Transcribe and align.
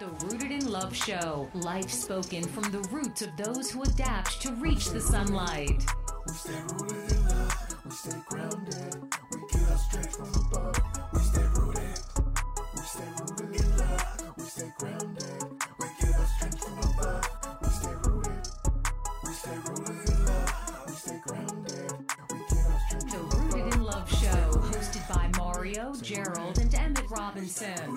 The 0.00 0.06
Rooted 0.26 0.50
in 0.50 0.72
Love 0.72 0.94
Show. 0.94 1.48
Life 1.54 1.88
spoken 1.88 2.42
from 2.42 2.64
the 2.72 2.80
roots 2.90 3.22
of 3.22 3.36
those 3.36 3.70
who 3.70 3.84
adapt 3.84 4.42
to 4.42 4.52
reach 4.54 4.88
the 4.88 5.00
sunlight. 5.00 5.84
We 6.26 6.32
stay 6.32 6.60
rooted 6.72 7.12
in 7.12 7.28
love, 7.28 7.76
we 7.84 7.90
stay 7.92 8.18
grounded, 8.26 8.96
we 9.30 9.38
get 9.52 9.70
our 9.70 9.76
strength 9.78 10.16
from 10.16 10.34
above. 10.46 10.80
We 11.12 11.18
stay 11.20 11.46
rooted, 11.54 12.00
we 12.74 12.80
stay 12.82 13.04
rooted 13.20 13.60
in 13.60 13.78
love, 13.78 14.34
we 14.36 14.44
stay 14.44 14.72
grounded, 14.78 15.44
we 15.78 15.86
get 16.00 16.14
our 16.18 16.26
strength 16.26 16.64
from 16.64 16.78
above. 16.78 17.28
We 17.62 17.68
stay 17.68 17.94
rooted, 18.02 18.48
we 19.22 19.32
stay 19.32 19.56
rooted 19.68 20.08
in 20.10 20.26
love, 20.26 20.86
we 20.86 20.92
stay 20.94 21.20
grounded, 21.24 21.92
we 22.32 22.38
get 22.50 22.66
our 22.66 22.80
strength 22.88 23.10
from 23.10 23.22
above. 23.22 23.30
The 23.30 23.36
Rooted 23.36 23.74
in 23.74 23.82
Love 23.84 24.10
Show, 24.10 24.58
hosted 24.72 25.08
by 25.08 25.30
Mario, 25.38 25.94
Gerald, 26.02 26.58
and 26.58 26.70
Emmitt 26.72 27.08
Robinson. 27.10 27.96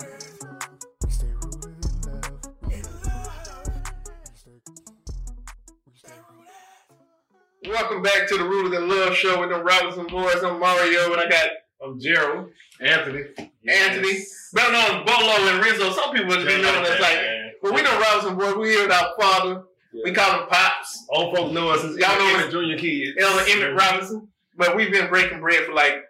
Welcome 7.97 8.19
back 8.19 8.29
to 8.29 8.37
the 8.37 8.43
Rooted 8.47 8.79
in 8.79 8.87
Love 8.89 9.15
show 9.15 9.39
with 9.39 9.49
the 9.49 9.57
Robinson 9.57 10.05
boys. 10.05 10.43
I'm 10.43 10.59
Mario 10.59 11.13
and 11.13 11.19
I 11.19 11.27
got 11.27 11.49
I'm 11.83 11.99
Gerald. 11.99 12.51
Anthony. 12.79 13.23
Anthony, 13.67 14.19
better 14.53 14.71
known 14.71 15.01
as 15.01 15.03
Bolo 15.11 15.49
and 15.51 15.65
Rizzo. 15.65 15.91
Some 15.93 16.11
people 16.13 16.27
would 16.27 16.45
be 16.45 16.61
known 16.61 16.85
as 16.85 16.99
like, 16.99 17.17
but 17.59 17.73
we 17.73 17.81
know 17.81 17.99
Robinson 17.99 18.37
boys. 18.37 18.55
We 18.55 18.69
here 18.69 18.83
with 18.83 18.91
our 18.91 19.15
father. 19.19 19.63
We 20.05 20.11
call 20.11 20.41
him 20.41 20.47
Pops. 20.47 21.07
Old 21.09 21.35
folks 21.35 21.51
know 21.55 21.69
us 21.69 21.81
Y'all 21.97 22.19
know 22.19 22.35
us- 22.45 22.51
Junior 22.51 22.77
kids. 22.77 23.17
Elder 23.19 23.43
Emmitt 23.45 23.75
Robinson. 23.75 24.27
But 24.55 24.75
we've 24.75 24.91
been 24.91 25.09
breaking 25.09 25.39
bread 25.39 25.65
for 25.65 25.73
like 25.73 26.03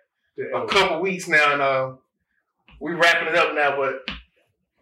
a 0.54 0.68
couple 0.68 1.00
weeks 1.00 1.30
now, 1.30 1.54
and 1.54 1.62
uh, 1.62 1.92
we 2.82 2.96
wrapping 2.96 3.30
it 3.30 3.36
up 3.36 3.56
now. 3.56 3.78
But 3.78 4.14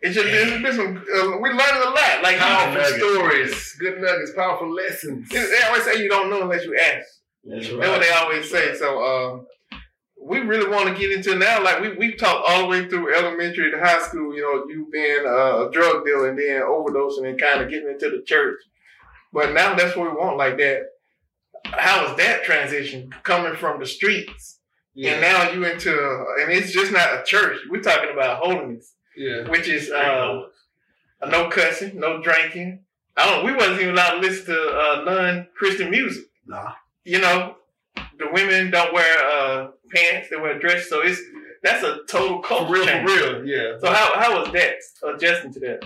it's 0.05 0.15
just 0.15 0.27
it's 0.27 0.61
been 0.63 0.73
some. 0.75 0.97
Uh, 0.97 1.37
we 1.39 1.49
learned 1.49 1.83
a 1.83 1.89
lot. 1.89 2.23
Like 2.23 2.37
Powerful 2.37 2.73
nuggets. 2.81 2.97
stories, 2.97 3.73
good 3.79 4.01
nuggets, 4.01 4.31
powerful 4.35 4.73
lessons. 4.73 5.29
They 5.29 5.61
always 5.67 5.83
say 5.83 6.01
you 6.01 6.09
don't 6.09 6.29
know 6.29 6.43
unless 6.43 6.63
you 6.65 6.77
ask. 6.77 7.07
That's 7.43 7.69
right. 7.71 7.79
That's 7.81 7.91
what 7.91 8.01
they 8.01 8.09
always 8.11 8.49
say. 8.49 8.75
So 8.75 9.03
uh, 9.03 9.77
we 10.21 10.39
really 10.39 10.69
want 10.69 10.87
to 10.89 10.95
get 10.99 11.11
into 11.11 11.35
now. 11.35 11.63
Like 11.63 11.81
we 11.81 11.93
we 11.97 12.13
talked 12.13 12.47
all 12.49 12.61
the 12.63 12.67
way 12.67 12.87
through 12.87 13.15
elementary 13.15 13.71
to 13.71 13.79
high 13.79 14.01
school. 14.01 14.33
You 14.35 14.41
know, 14.41 14.65
you 14.73 14.87
being 14.91 15.25
uh, 15.27 15.67
a 15.67 15.71
drug 15.71 16.05
dealer 16.05 16.29
and 16.29 16.39
then 16.39 16.61
overdosing 16.61 17.27
and 17.29 17.39
kind 17.39 17.61
of 17.61 17.69
getting 17.69 17.89
into 17.89 18.09
the 18.09 18.23
church. 18.25 18.59
But 19.33 19.53
now 19.53 19.75
that's 19.75 19.95
what 19.95 20.09
we 20.11 20.17
want. 20.17 20.37
Like 20.37 20.57
that. 20.57 20.83
How 21.65 22.05
is 22.11 22.17
that 22.17 22.43
transition 22.43 23.09
coming 23.23 23.55
from 23.55 23.79
the 23.79 23.85
streets 23.87 24.59
and 24.95 25.19
now 25.19 25.49
you 25.51 25.65
into 25.65 25.91
and 26.41 26.51
it's 26.51 26.71
just 26.71 26.91
not 26.91 27.19
a 27.19 27.23
church. 27.25 27.57
We're 27.69 27.81
talking 27.81 28.11
about 28.13 28.37
holiness, 28.43 28.93
yeah. 29.17 29.47
which 29.49 29.67
is 29.67 29.89
uh, 29.91 30.43
no 31.27 31.49
cussing, 31.49 31.99
no 31.99 32.21
drinking. 32.21 32.81
I 33.17 33.25
don't. 33.25 33.45
We 33.45 33.53
wasn't 33.53 33.81
even 33.81 33.93
allowed 33.93 34.15
to 34.15 34.19
listen 34.19 34.45
to 34.47 34.69
uh, 34.69 35.03
non-Christian 35.05 35.89
music 35.89 36.25
Nah. 36.47 36.73
you 37.03 37.19
know, 37.19 37.55
the 38.19 38.27
women 38.31 38.71
don't 38.71 38.93
wear 38.93 39.17
uh, 39.25 39.67
pants; 39.93 40.29
they 40.29 40.35
wear 40.37 40.59
dresses. 40.59 40.89
So 40.89 41.01
it's 41.01 41.21
that's 41.63 41.83
a 41.83 41.99
total 42.07 42.41
For 42.41 42.47
culture 42.47 42.73
real, 42.73 42.85
for 42.85 43.05
real. 43.05 43.45
Yeah. 43.45 43.77
So 43.79 43.91
how 43.91 44.19
how 44.19 44.39
was 44.39 44.51
that 44.53 44.75
adjusting 45.15 45.53
to 45.53 45.59
that? 45.61 45.85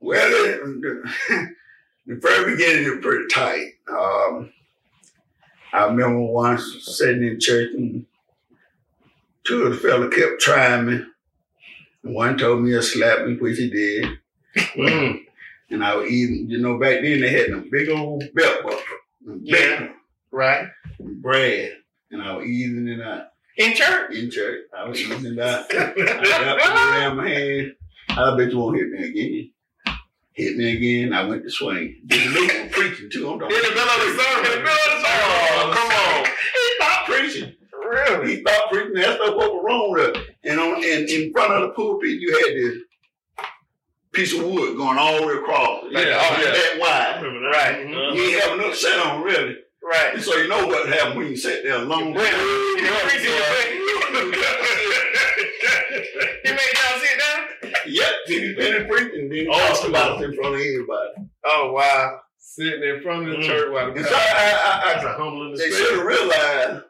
Well, 0.00 0.28
the, 0.30 1.02
the 2.06 2.14
very 2.16 2.52
beginning 2.52 2.84
it 2.84 2.90
was 2.90 2.98
pretty 3.00 3.26
tight. 3.28 3.72
Um, 3.88 4.52
I 5.72 5.84
remember 5.86 6.20
once 6.20 6.84
sitting 6.96 7.22
in 7.26 7.40
church 7.40 7.70
and 7.74 8.06
two 9.44 9.62
of 9.64 9.72
the 9.72 9.78
fellas 9.78 10.14
kept 10.14 10.40
trying 10.40 10.86
me. 10.86 11.04
One 12.12 12.38
told 12.38 12.62
me 12.62 12.70
to 12.72 12.82
slap 12.82 13.26
me, 13.26 13.34
which 13.36 13.58
he 13.58 13.70
did. 13.70 14.06
Mm. 14.56 15.20
And 15.70 15.84
I 15.84 15.96
was 15.96 16.10
eating, 16.10 16.48
you 16.48 16.58
know, 16.58 16.78
back 16.78 17.02
then 17.02 17.20
they 17.20 17.28
had 17.30 17.50
them 17.50 17.68
big 17.70 17.88
old 17.88 18.22
belt 18.34 18.62
buckle, 18.62 18.78
Yeah. 19.42 19.80
bacon, 19.80 19.94
Right 20.30 20.68
bread. 20.98 21.72
And 22.10 22.22
I 22.22 22.36
was 22.36 22.46
eating 22.46 22.86
it 22.88 23.00
out 23.02 23.26
in 23.56 23.74
church. 23.74 24.14
in 24.14 24.30
church. 24.30 24.60
I 24.76 24.88
was 24.88 25.00
eating 25.00 25.26
it 25.32 25.38
out. 25.38 25.66
I 25.70 25.92
got 26.24 26.58
around 27.00 27.16
my 27.16 27.28
hand. 27.28 27.72
I 28.10 28.36
bet 28.36 28.50
you 28.52 28.58
won't 28.58 28.76
hit 28.78 28.88
me 28.90 29.08
again. 29.08 29.50
Hit 30.32 30.56
me 30.56 30.76
again. 30.76 31.12
I 31.12 31.24
went 31.26 31.42
to 31.44 31.50
swing. 31.50 32.00
This 32.04 32.24
Luke 32.32 32.52
was 32.52 32.68
preaching 32.72 33.10
too. 33.10 33.28
I'm 33.28 33.34
In 33.34 33.48
the 33.48 33.54
middle 33.54 33.82
of 33.82 34.00
the 34.00 34.22
sermon. 34.22 34.44
In 34.46 34.50
the 34.52 34.64
middle 34.64 34.68
of 34.68 34.92
the 34.92 35.08
sermon. 35.08 35.26
Oh, 35.28 35.72
come 35.74 35.90
on. 35.90 36.26
He 36.54 36.74
stopped 36.76 37.08
preaching. 37.10 37.52
Really? 37.72 38.36
He 38.36 38.40
stopped 38.42 38.72
preaching. 38.72 38.94
That's 38.94 39.18
what 39.18 39.36
was 39.36 39.62
wrong 39.64 39.92
with 39.92 40.16
it. 40.16 40.35
And 40.46 40.60
on 40.60 40.76
and 40.76 41.08
in 41.08 41.32
front 41.32 41.52
of 41.52 41.62
the 41.62 41.68
pulpit, 41.70 42.10
you 42.20 42.32
had 42.32 42.54
this 42.56 42.78
piece 44.12 44.32
of 44.38 44.44
wood 44.44 44.76
going 44.76 44.96
all 44.98 45.20
the 45.20 45.26
way 45.26 45.34
across, 45.34 45.84
like 45.90 46.06
Yeah, 46.06 46.14
all 46.16 46.38
yeah. 46.42 46.50
that 46.52 46.76
wide. 46.78 47.22
Remember 47.22 47.48
Right. 47.48 47.86
Mhm. 47.86 48.14
You 48.14 48.22
ain't 48.22 48.42
have 48.42 48.58
enough 48.58 48.74
set 48.76 48.98
on 49.00 49.22
really. 49.22 49.56
Right. 49.82 50.20
So 50.20 50.34
you 50.36 50.48
know 50.48 50.66
what 50.66 50.88
happened 50.88 51.16
when 51.18 51.28
you 51.28 51.36
sat 51.36 51.62
there 51.62 51.76
alone. 51.76 52.14
Wait, 52.14 52.32
you 52.32 52.92
preaching 53.06 53.32
He 56.44 56.50
made 56.52 56.74
y'all 56.74 56.98
sit 57.00 57.18
down. 57.18 57.72
Yep, 57.86 58.12
then 58.28 58.38
he 58.42 58.54
finished 58.54 58.88
preaching. 58.90 59.28
Then 59.28 59.38
he 59.38 59.48
Oh, 59.48 59.58
talked 59.58 59.88
about 59.88 60.20
it 60.20 60.24
in 60.30 60.34
front 60.36 60.54
of 60.54 60.60
everybody. 60.60 61.28
Oh 61.44 61.72
wow. 61.72 62.20
Sitting 62.38 62.82
in 62.82 63.02
front 63.02 63.28
of 63.28 63.30
the 63.32 63.36
Mm. 63.42 63.46
church 63.46 63.70
while 63.72 63.92
the 63.92 63.98
And 63.98 64.06
so 64.06 64.14
I, 64.14 64.18
I, 64.18 64.90
I, 64.90 64.92
That's 64.94 65.04
a 65.04 65.12
humbling 65.12 65.54
they 65.56 65.70
should 65.70 65.96
have 65.96 66.06
realized 66.06 66.84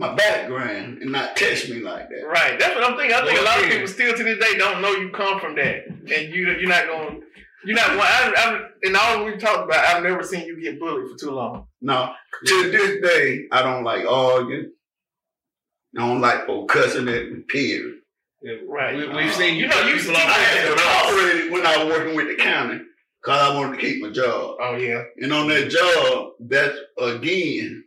my 0.00 0.14
background 0.14 1.02
and 1.02 1.12
not 1.12 1.36
test 1.36 1.68
me 1.68 1.80
like 1.80 2.08
that. 2.08 2.26
Right. 2.26 2.58
That's 2.58 2.74
what 2.74 2.84
I'm 2.84 2.96
thinking. 2.96 3.14
I 3.16 3.24
think 3.24 3.38
a 3.38 3.42
lot 3.42 3.62
of 3.62 3.66
people 3.70 3.86
still 3.86 4.16
to 4.16 4.24
this 4.24 4.38
day 4.38 4.56
don't 4.58 4.80
know 4.82 4.90
you 4.92 5.10
come 5.10 5.38
from 5.38 5.54
that, 5.56 5.86
and 5.86 6.34
you 6.34 6.50
you're 6.50 6.68
not 6.68 6.86
going. 6.86 7.22
You're 7.64 7.76
not. 7.76 7.90
one- 7.90 7.98
I, 8.00 8.32
I, 8.36 8.60
in 8.82 8.96
all 8.96 9.24
we've 9.26 9.38
talked 9.38 9.64
about, 9.68 9.84
I've 9.84 10.02
never 10.02 10.22
seen 10.22 10.46
you 10.46 10.60
get 10.62 10.80
bullied 10.80 11.10
for 11.10 11.16
too 11.18 11.30
long. 11.32 11.66
No, 11.82 12.12
to 12.46 12.70
this 12.70 13.02
day, 13.06 13.42
I 13.52 13.62
don't 13.62 13.84
like 13.84 14.06
arguing. 14.06 14.72
I 15.98 16.06
don't 16.06 16.20
like 16.22 16.46
folk 16.46 16.68
cussing 16.68 17.08
at 17.08 17.30
me, 17.30 17.40
period. 17.48 17.96
Yeah, 18.42 18.54
Right. 18.66 18.96
We, 18.96 19.08
we've 19.08 19.34
seen 19.34 19.56
You 19.56 19.66
know, 19.68 19.78
you 19.82 19.96
people 19.96 20.14
see- 20.14 20.22
on 20.22 20.30
I 20.30 20.32
had 20.32 20.64
to 20.64 20.70
with 20.70 20.80
us. 20.80 21.34
it 21.34 21.52
when 21.52 21.66
I 21.66 21.84
was 21.84 21.94
working 21.94 22.16
with 22.16 22.28
the 22.28 22.36
county 22.42 22.80
because 23.20 23.40
I 23.42 23.54
wanted 23.54 23.76
to 23.78 23.82
keep 23.82 24.00
my 24.02 24.08
job. 24.10 24.56
Oh 24.60 24.76
yeah. 24.76 25.02
And 25.18 25.30
on 25.32 25.48
that 25.48 25.68
job, 25.68 26.30
that's 26.40 26.78
again, 26.98 27.84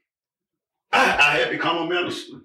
I, 0.93 1.17
I 1.17 1.37
had 1.39 1.49
become 1.49 1.77
a 1.77 1.87
minister 1.87 2.37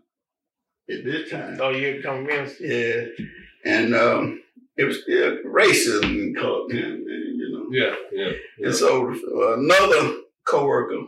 at 0.90 1.04
this 1.04 1.30
time. 1.30 1.58
Oh, 1.60 1.70
you 1.70 1.86
had 1.86 1.96
become 1.98 2.16
a 2.18 2.22
minister. 2.22 2.64
Yeah. 2.64 3.26
And 3.64 3.94
um, 3.94 4.42
it 4.76 4.84
was 4.84 5.02
still 5.02 5.38
racism 5.44 6.04
in 6.04 6.34
Clark 6.38 6.70
County, 6.70 6.82
man, 6.82 7.34
you 7.36 7.50
know. 7.52 7.66
Yeah, 7.70 7.94
yeah. 8.12 8.32
And 8.64 8.74
so 8.74 9.10
uh, 9.10 9.58
another 9.58 10.20
coworker 10.44 11.04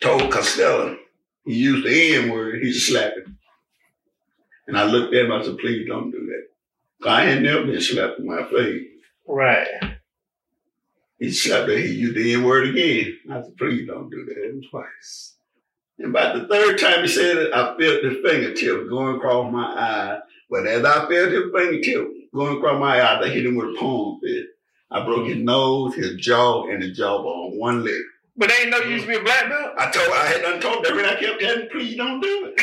told 0.00 0.32
Costello, 0.32 0.96
he 1.44 1.54
used 1.54 1.86
the 1.86 2.16
N 2.16 2.30
word, 2.30 2.62
he 2.62 2.72
should 2.72 2.92
slap 2.92 3.12
him. 3.12 3.38
And 4.66 4.78
I 4.78 4.84
looked 4.84 5.14
at 5.14 5.26
him, 5.26 5.32
I 5.32 5.42
said, 5.42 5.58
please 5.58 5.86
don't 5.86 6.10
do 6.10 6.26
that. 6.26 7.08
I 7.08 7.26
ain't 7.26 7.42
never 7.42 7.64
been 7.66 7.80
slapped 7.80 8.18
in 8.18 8.26
my 8.26 8.44
face. 8.50 8.86
Right. 9.26 9.68
He 11.18 11.30
slapped 11.30 11.68
me, 11.68 11.82
he 11.82 11.92
used 11.92 12.16
the 12.16 12.34
N 12.34 12.44
word 12.44 12.68
again. 12.68 13.18
I 13.30 13.42
said, 13.42 13.56
please 13.56 13.86
don't 13.86 14.10
do 14.10 14.24
that. 14.24 14.66
Twice. 14.70 15.36
And 16.00 16.16
about 16.16 16.34
the 16.34 16.48
third 16.48 16.78
time 16.78 17.02
he 17.02 17.08
said 17.08 17.36
it, 17.36 17.52
I 17.52 17.66
felt 17.66 17.78
the 17.78 18.20
fingertip 18.24 18.88
going 18.88 19.16
across 19.16 19.52
my 19.52 19.64
eye. 19.64 20.18
But 20.48 20.66
as 20.66 20.82
I 20.84 21.06
felt 21.06 21.30
his 21.30 21.44
fingertip 21.54 22.08
going 22.34 22.56
across 22.56 22.80
my 22.80 23.00
eye, 23.00 23.20
I 23.20 23.28
hit 23.28 23.44
him 23.44 23.56
with 23.56 23.76
a 23.76 23.78
palm 23.78 24.18
fist. 24.22 24.48
I 24.90 25.04
broke 25.04 25.26
his 25.28 25.36
nose, 25.36 25.94
his 25.94 26.16
jaw, 26.16 26.68
and 26.68 26.82
his 26.82 26.96
jawbone, 26.96 27.52
on 27.52 27.58
one 27.58 27.84
leg. 27.84 28.00
But 28.36 28.48
they 28.48 28.62
ain't 28.62 28.70
know 28.70 28.78
you 28.78 28.92
used 28.92 29.04
to 29.04 29.10
be 29.10 29.16
a 29.18 29.22
black 29.22 29.50
belt. 29.50 29.74
I 29.76 29.90
told 29.90 30.10
I 30.10 30.26
had 30.26 30.40
done 30.42 30.60
told 30.60 30.84
them, 30.84 30.96
and 30.98 31.06
I 31.06 31.16
kept 31.16 31.38
telling 31.40 31.68
please 31.70 31.96
don't 31.96 32.20
do 32.20 32.54
it. 32.56 32.60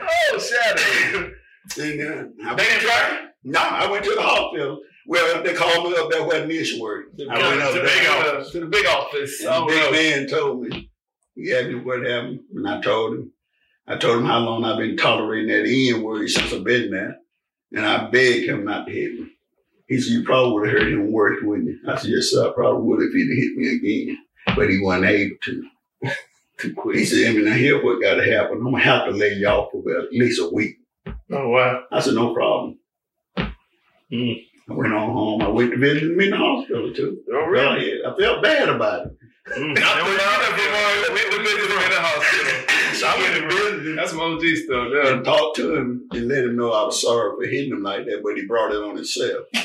oh, 0.00 0.38
shadow. 0.38 1.32
And, 1.78 2.00
uh, 2.00 2.50
I 2.50 2.54
They 2.54 2.64
didn't 2.64 2.80
try. 2.80 3.26
No, 3.44 3.60
I 3.60 3.90
went 3.90 4.04
to 4.04 4.14
the 4.14 4.22
hospital. 4.22 4.80
Well, 5.06 5.42
they 5.42 5.54
called 5.54 5.88
me 5.88 5.96
up 5.96 6.10
there 6.10 6.26
where 6.26 6.46
Nish 6.46 6.78
worked. 6.80 7.20
I 7.20 7.38
went 7.48 7.62
up 7.62 7.72
to, 7.74 7.78
the 7.80 7.84
big 7.84 8.08
office, 8.08 8.50
to 8.52 8.60
the 8.60 8.66
big 8.66 8.86
office. 8.86 9.40
And 9.40 9.48
Oh, 9.50 9.60
the 9.60 9.66
big 9.66 9.84
no. 9.84 9.92
man 9.92 10.26
told 10.28 10.62
me. 10.62 10.90
He 11.36 11.52
asked 11.52 11.68
me 11.68 11.74
what 11.76 12.04
happened, 12.04 12.40
and 12.54 12.66
I 12.68 12.80
told 12.80 13.14
him. 13.14 13.32
I 13.86 13.96
told 13.96 14.18
him 14.18 14.24
how 14.24 14.40
long 14.40 14.64
I've 14.64 14.78
been 14.78 14.96
tolerating 14.96 15.48
that 15.48 15.68
N 15.68 16.02
word 16.02 16.28
since 16.28 16.52
I've 16.52 16.64
been 16.64 16.90
there. 16.90 17.18
And 17.72 17.86
I 17.86 18.10
begged 18.10 18.48
him 18.48 18.64
not 18.64 18.86
to 18.86 18.92
hit 18.92 19.12
me. 19.14 19.28
He 19.86 20.00
said, 20.00 20.12
You 20.12 20.24
probably 20.24 20.52
would 20.52 20.68
have 20.68 20.78
hurt 20.78 20.92
him 20.92 21.12
worse, 21.12 21.38
wouldn't 21.42 21.68
you? 21.68 21.78
I 21.86 21.96
said, 21.96 22.10
Yes, 22.10 22.30
sir, 22.30 22.50
I 22.50 22.54
probably 22.54 22.82
would 22.82 23.02
if 23.02 23.12
he'd 23.12 23.40
hit 23.40 23.56
me 23.56 23.76
again. 23.76 24.18
But 24.56 24.70
he 24.70 24.80
wasn't 24.80 25.06
able 25.06 25.36
to. 25.44 25.64
Too 26.58 26.74
quick. 26.74 26.96
He 26.96 27.04
said, 27.04 27.30
I 27.30 27.34
mean, 27.34 27.44
now 27.44 27.52
here's 27.52 27.84
what 27.84 28.00
got 28.00 28.14
to 28.14 28.24
happen. 28.24 28.56
I'm 28.56 28.70
going 28.70 28.76
to 28.76 28.80
have 28.80 29.04
to 29.06 29.10
lay 29.12 29.34
you 29.34 29.46
off 29.46 29.70
for 29.70 29.78
about 29.78 30.06
at 30.06 30.12
least 30.12 30.40
a 30.40 30.48
week. 30.52 30.78
Oh 31.30 31.48
wow. 31.50 31.84
I 31.92 32.00
said, 32.00 32.14
No 32.14 32.34
problem. 32.34 32.78
Mm. 34.10 34.42
I 34.68 34.72
went 34.72 34.94
on 34.94 35.12
home. 35.12 35.42
I 35.42 35.48
went 35.48 35.70
to 35.72 35.78
visit 35.78 36.04
him 36.04 36.20
in 36.20 36.30
the 36.30 36.36
hospital, 36.36 36.92
too. 36.92 37.20
Oh 37.32 37.46
really? 37.46 38.00
I 38.04 38.16
felt 38.16 38.42
bad 38.42 38.68
about 38.68 39.06
it. 39.06 39.12
Mm. 39.46 39.78
Now, 39.78 40.02
when 40.02 40.10
you 40.12 40.18
get 40.18 40.26
up 40.26 40.42
in 40.50 40.56
the 40.58 40.66
morning, 40.74 41.14
we 41.14 41.22
we 41.38 41.44
visit 41.44 41.70
him 41.70 41.78
in 41.78 41.90
the 41.90 42.00
hospital. 42.00 42.56
So 42.94 43.06
I 43.06 43.14
went 43.20 43.34
to 43.36 43.42
visit 43.48 43.94
That's 43.96 44.10
some 44.10 44.20
OG 44.20 44.42
stuff. 44.64 44.88
Yeah. 44.92 45.12
and 45.14 45.24
talked 45.24 45.56
to 45.56 45.74
him 45.76 46.08
and 46.10 46.28
let 46.28 46.44
him 46.44 46.56
know 46.56 46.72
I 46.72 46.84
was 46.86 47.00
sorry 47.00 47.30
for 47.36 47.44
hitting 47.48 47.72
him 47.72 47.82
like 47.82 48.04
that, 48.06 48.22
but 48.24 48.36
he 48.36 48.44
brought 48.44 48.72
it 48.72 48.82
on 48.82 48.96
himself. 48.96 49.46
How 49.52 49.60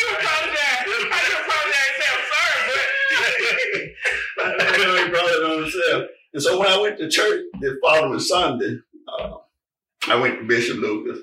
you 0.00 0.08
apologize? 0.16 0.86
How 1.10 1.22
you 1.28 1.36
apologize 1.44 1.88
and 1.90 1.98
say 1.98 2.08
I'm 2.14 2.24
sorry, 2.32 2.58
you 4.78 4.84
know, 4.86 4.96
he 5.04 5.10
brought 5.10 5.30
it 5.30 5.44
on 5.50 5.56
himself. 5.62 6.02
And 6.32 6.42
so 6.42 6.58
when 6.58 6.68
I 6.68 6.80
went 6.80 6.98
to 6.98 7.08
church 7.10 7.42
the 7.60 7.78
following 7.82 8.20
Sunday, 8.20 8.78
uh, 9.08 9.36
I 10.08 10.14
went 10.16 10.38
to 10.38 10.44
Bishop 10.46 10.78
Lucas. 10.78 11.18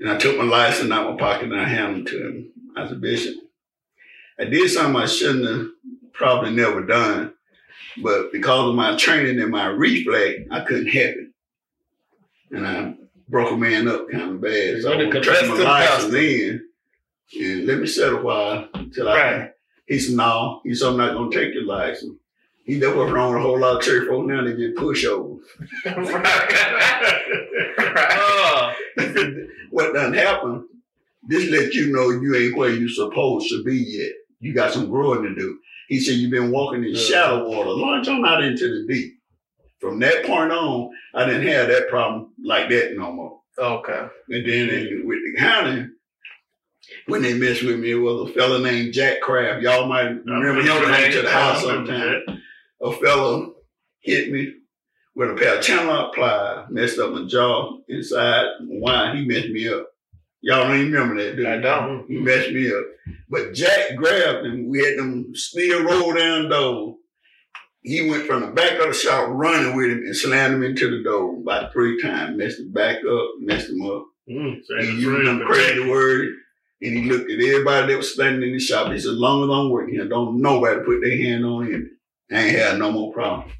And 0.00 0.10
I 0.10 0.16
took 0.16 0.36
my 0.36 0.44
license 0.44 0.90
out 0.90 1.06
of 1.06 1.14
my 1.14 1.20
pocket 1.20 1.52
and 1.52 1.60
I 1.60 1.64
handed 1.64 2.08
it 2.08 2.10
to 2.10 2.26
him. 2.26 2.52
I 2.76 2.88
said, 2.88 3.00
Bishop, 3.00 3.36
I 4.40 4.44
did 4.44 4.70
something 4.70 5.00
I 5.00 5.06
shouldn't 5.06 5.48
have 5.48 5.66
probably 6.12 6.50
never 6.50 6.82
done. 6.84 7.34
But 8.02 8.32
because 8.32 8.68
of 8.70 8.74
my 8.74 8.96
training 8.96 9.40
and 9.40 9.50
my 9.50 9.66
reflex, 9.66 10.40
I 10.50 10.60
couldn't 10.60 10.88
help 10.88 11.16
it. 11.16 11.28
And 12.52 12.66
I 12.66 12.94
broke 13.28 13.52
a 13.52 13.56
man 13.56 13.88
up 13.88 14.08
kind 14.10 14.30
of 14.32 14.40
bad. 14.40 14.82
So 14.82 14.92
I 14.92 14.96
took 14.96 15.12
confessed 15.12 15.46
my 15.48 15.56
to 15.56 15.58
the 15.58 15.64
license 15.64 16.02
pastor. 16.04 16.18
in 16.18 16.62
and 17.40 17.66
let 17.66 17.78
me 17.78 17.86
settle 17.86 18.18
a 18.20 18.22
while 18.22 18.68
until 18.74 19.08
I 19.08 19.14
Right. 19.14 19.52
he 19.86 19.98
said, 19.98 20.16
no. 20.16 20.60
He 20.64 20.74
said, 20.74 20.88
I'm 20.88 20.96
not 20.96 21.14
going 21.14 21.30
to 21.30 21.36
take 21.38 21.54
your 21.54 21.64
license. 21.64 22.16
He 22.64 22.78
that 22.78 22.94
was 22.96 23.10
wrong 23.10 23.32
with 23.34 23.40
a 23.40 23.42
whole 23.42 23.58
lot 23.58 23.76
of 23.76 23.82
church 23.82 24.08
folk 24.08 24.26
now, 24.26 24.44
they 24.44 24.54
get 24.56 24.76
pushovers. 24.76 25.40
Oh, 25.86 25.92
He 28.96 29.02
said, 29.12 29.48
what 29.70 29.94
done 29.94 30.12
happened, 30.12 30.64
this 31.26 31.48
let 31.50 31.74
you 31.74 31.92
know 31.92 32.10
you 32.10 32.34
ain't 32.34 32.56
where 32.56 32.70
you 32.70 32.88
supposed 32.88 33.48
to 33.50 33.62
be 33.64 33.76
yet. 33.76 34.12
You 34.40 34.54
got 34.54 34.72
some 34.72 34.88
growing 34.90 35.22
to 35.22 35.34
do. 35.34 35.58
He 35.88 36.00
said, 36.00 36.14
you've 36.14 36.30
been 36.30 36.50
walking 36.50 36.84
in 36.84 36.94
shallow 36.94 37.48
water. 37.48 37.70
Launch 37.70 38.08
on 38.08 38.24
out 38.26 38.42
into 38.42 38.68
the 38.86 38.92
deep. 38.92 39.14
From 39.80 39.98
that 40.00 40.24
point 40.24 40.52
on, 40.52 40.90
I 41.14 41.24
didn't 41.26 41.46
have 41.48 41.68
that 41.68 41.88
problem 41.88 42.32
like 42.42 42.68
that 42.70 42.96
no 42.96 43.12
more. 43.12 43.40
Okay. 43.58 44.06
And 44.28 44.46
then 44.48 44.68
in- 44.70 45.02
with 45.06 45.18
the 45.24 45.38
county, 45.38 45.88
when 47.06 47.22
they 47.22 47.34
messed 47.34 47.62
with 47.62 47.78
me, 47.78 47.92
it 47.92 47.94
was 47.96 48.30
a 48.30 48.32
fella 48.32 48.60
named 48.60 48.92
Jack 48.94 49.20
Craft. 49.20 49.62
Y'all 49.62 49.86
might 49.86 50.24
remember 50.24 50.60
him 50.62 50.66
coming 50.66 51.12
to 51.12 51.22
the 51.22 51.30
house 51.30 51.62
sometime. 51.62 52.22
A 52.82 52.92
fella 52.92 53.50
hit 54.00 54.32
me 54.32 54.54
with 55.14 55.30
a 55.30 55.34
pair 55.34 55.58
of 55.58 55.64
channel 55.64 56.10
pliers, 56.14 56.66
messed 56.70 56.98
up 56.98 57.12
my 57.12 57.26
jaw 57.26 57.78
inside. 57.88 58.46
Why 58.62 59.14
he 59.16 59.26
messed 59.26 59.48
me 59.50 59.68
up. 59.68 59.89
Y'all 60.42 60.64
don't 60.68 60.76
even 60.78 60.92
remember 60.92 61.22
that, 61.22 61.36
do 61.36 61.42
you? 61.42 61.48
I 61.48 61.58
don't. 61.58 62.08
You 62.08 62.20
messed 62.20 62.50
me 62.50 62.68
up. 62.72 62.84
But 63.28 63.52
Jack 63.52 63.94
grabbed 63.96 64.46
him. 64.46 64.68
We 64.68 64.82
had 64.84 64.98
them 64.98 65.34
steel 65.34 65.82
roll 65.84 66.14
down 66.14 66.48
door. 66.48 66.96
He 67.82 68.08
went 68.10 68.26
from 68.26 68.40
the 68.42 68.48
back 68.48 68.78
of 68.78 68.88
the 68.88 68.92
shop 68.94 69.28
running 69.30 69.74
with 69.76 69.86
him 69.90 69.98
and 69.98 70.16
slammed 70.16 70.54
him 70.54 70.62
into 70.62 70.90
the 70.90 71.02
door 71.02 71.36
about 71.40 71.72
three 71.72 72.00
times. 72.00 72.36
Messed 72.36 72.60
him 72.60 72.72
back 72.72 72.96
up, 73.04 73.28
messed 73.40 73.70
him 73.70 73.82
up. 73.82 74.04
Mm, 74.28 74.60
He 74.80 74.86
used 75.00 75.26
them 75.26 75.40
crazy 75.46 75.88
word. 75.88 76.28
And 76.82 76.96
he 76.96 77.10
looked 77.10 77.30
at 77.30 77.38
everybody 77.38 77.88
that 77.92 77.96
was 77.98 78.14
standing 78.14 78.42
in 78.42 78.52
the 78.54 78.58
shop. 78.60 78.90
He 78.90 78.98
said, 78.98 79.10
as 79.10 79.16
long 79.18 79.44
as 79.44 79.54
I'm 79.54 79.70
working 79.70 79.94
here, 79.94 80.08
don't 80.08 80.40
nobody 80.40 80.80
put 80.82 81.00
their 81.02 81.16
hand 81.16 81.44
on 81.44 81.66
him. 81.66 81.90
I 82.32 82.36
ain't 82.44 82.56
had 82.58 82.78
no 82.78 82.90
more 82.90 83.12
problem. 83.12 83.50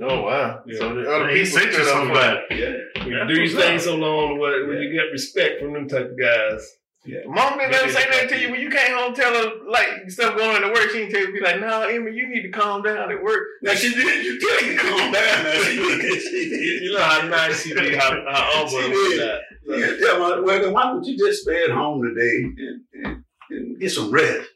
Oh 0.00 0.22
wow. 0.22 0.62
Yeah. 0.66 0.78
So 0.78 0.94
the 0.94 1.10
other 1.10 1.28
He 1.30 1.44
people 1.44 1.58
sent 1.58 1.66
you 1.72 1.72
stood 1.72 1.88
up 1.88 2.06
for 2.08 2.14
somebody. 2.14 2.40
Yeah. 2.50 3.04
You 3.06 3.26
do 3.28 3.42
your 3.42 3.60
thing 3.60 3.78
so 3.78 3.96
long 3.96 4.38
where, 4.38 4.66
where 4.66 4.82
you 4.82 4.92
get 4.92 5.10
respect 5.12 5.60
from 5.60 5.72
them 5.72 5.88
type 5.88 6.10
of 6.10 6.18
guys. 6.20 6.70
Yeah. 7.06 7.20
Mom 7.26 7.56
didn't 7.56 7.72
ever 7.72 7.90
say 7.92 8.04
nothing 8.10 8.28
to 8.30 8.40
you 8.40 8.50
when 8.50 8.60
you 8.60 8.68
came 8.68 8.96
home. 8.96 9.14
Tell 9.14 9.32
her 9.32 9.52
like 9.68 10.10
stuff 10.10 10.36
going 10.36 10.56
on 10.56 10.64
at 10.64 10.72
work. 10.72 10.90
She 10.90 10.98
didn't 10.98 11.12
tell 11.12 11.20
you. 11.20 11.32
Be 11.32 11.40
like, 11.40 11.60
no, 11.60 11.82
Emma, 11.82 12.10
you 12.10 12.28
need 12.28 12.42
to 12.42 12.50
calm 12.50 12.82
down 12.82 13.10
at 13.12 13.22
work. 13.22 13.42
Now 13.62 13.74
she 13.74 13.94
did. 13.94 14.24
You 14.24 14.40
tell 14.40 14.68
me 14.68 14.76
to 14.76 14.82
calm 14.82 15.12
down. 15.12 15.44
Now 15.44 15.52
she 15.62 15.76
did. 15.76 16.22
She. 16.26 16.80
You 16.84 16.92
know 16.94 17.02
how 17.02 17.28
nice 17.28 17.62
she 17.62 17.74
be, 17.74 17.94
how, 17.94 18.10
how 18.10 18.24
humble 18.52 18.70
She 18.70 18.84
and 18.84 18.92
did. 18.92 19.20
that. 19.20 19.40
You 19.66 20.00
tell 20.06 20.18
me, 20.36 20.42
well, 20.42 20.60
then 20.60 20.72
why 20.72 20.82
don't 20.84 21.04
you 21.04 21.16
just 21.16 21.42
stay 21.42 21.64
at 21.64 21.70
home 21.70 22.02
today 22.02 22.42
and, 22.42 22.80
and, 23.04 23.24
and 23.50 23.80
get 23.80 23.90
some 23.92 24.10
rest? 24.10 24.48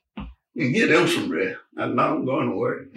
And 0.57 0.75
get 0.75 0.89
them 0.89 1.07
some 1.07 1.31
rest. 1.31 1.57
I'm 1.79 1.95
not 1.95 2.25
going 2.25 2.51
to 2.51 2.57
work. 2.57 2.89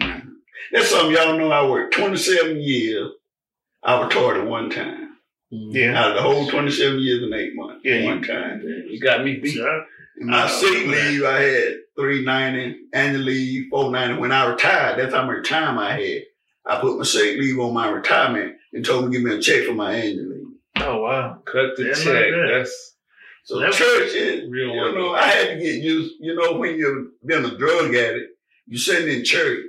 That's 0.72 0.88
something 0.90 1.12
y'all 1.14 1.38
know. 1.38 1.50
I 1.50 1.68
worked 1.68 1.94
27 1.94 2.60
years. 2.60 3.10
I 3.82 3.98
was 4.00 4.12
taught 4.12 4.36
at 4.36 4.46
one 4.46 4.70
time. 4.70 5.16
Mm-hmm. 5.52 5.70
Yeah. 5.76 6.00
Out 6.00 6.10
of 6.10 6.16
the 6.16 6.22
whole 6.22 6.48
27 6.48 6.98
years 7.00 7.22
and 7.22 7.34
eight 7.34 7.54
months. 7.54 7.82
Yeah, 7.84 7.96
you- 7.96 8.06
one 8.06 8.22
time. 8.22 8.62
You 8.64 8.98
got 9.00 9.24
me 9.24 9.36
beat. 9.36 9.58
And 9.58 10.28
my 10.30 10.44
Oh, 10.44 10.48
sick 10.48 10.86
leave, 10.86 11.24
I 11.24 11.40
had 11.40 11.74
390, 11.98 12.76
annual 12.92 13.22
leave, 13.22 13.66
490. 13.70 14.20
When 14.20 14.32
I 14.32 14.46
retired, 14.46 14.98
that's 14.98 15.12
how 15.14 15.26
much 15.26 15.48
time 15.48 15.78
I 15.78 15.92
had. 16.00 16.22
I 16.66 16.80
put 16.80 16.96
my 16.96 17.04
sick 17.04 17.36
leave 17.38 17.58
on 17.58 17.74
my 17.74 17.90
retirement 17.90 18.56
and 18.72 18.84
told 18.84 19.04
them 19.04 19.12
to 19.12 19.18
give 19.18 19.26
me 19.26 19.36
a 19.36 19.40
check 19.40 19.64
for 19.66 19.74
my 19.74 19.92
annual 19.94 20.28
leave. 20.30 20.44
Oh 20.76 20.98
wow. 21.02 21.42
Cut 21.44 21.76
the 21.76 21.84
Yeah, 21.88 21.94
check. 21.94 22.06
like 22.06 22.30
that. 22.30 22.50
That's 22.52 22.94
So 23.44 23.58
That's- 23.58 23.76
church 23.76 24.14
is, 24.14 24.50
real 24.50 24.68
you 24.74 24.94
know, 24.94 25.14
I 25.14 25.26
had 25.26 25.48
to 25.48 25.56
get 25.62 25.82
used, 25.82 26.14
you 26.20 26.34
know, 26.34 26.58
when 26.58 26.76
you've 26.76 27.08
been 27.26 27.44
a 27.44 27.56
drug 27.58 27.94
addict, 27.94 28.32
you 28.66 28.78
sitting 28.78 29.14
in 29.18 29.24
church, 29.24 29.60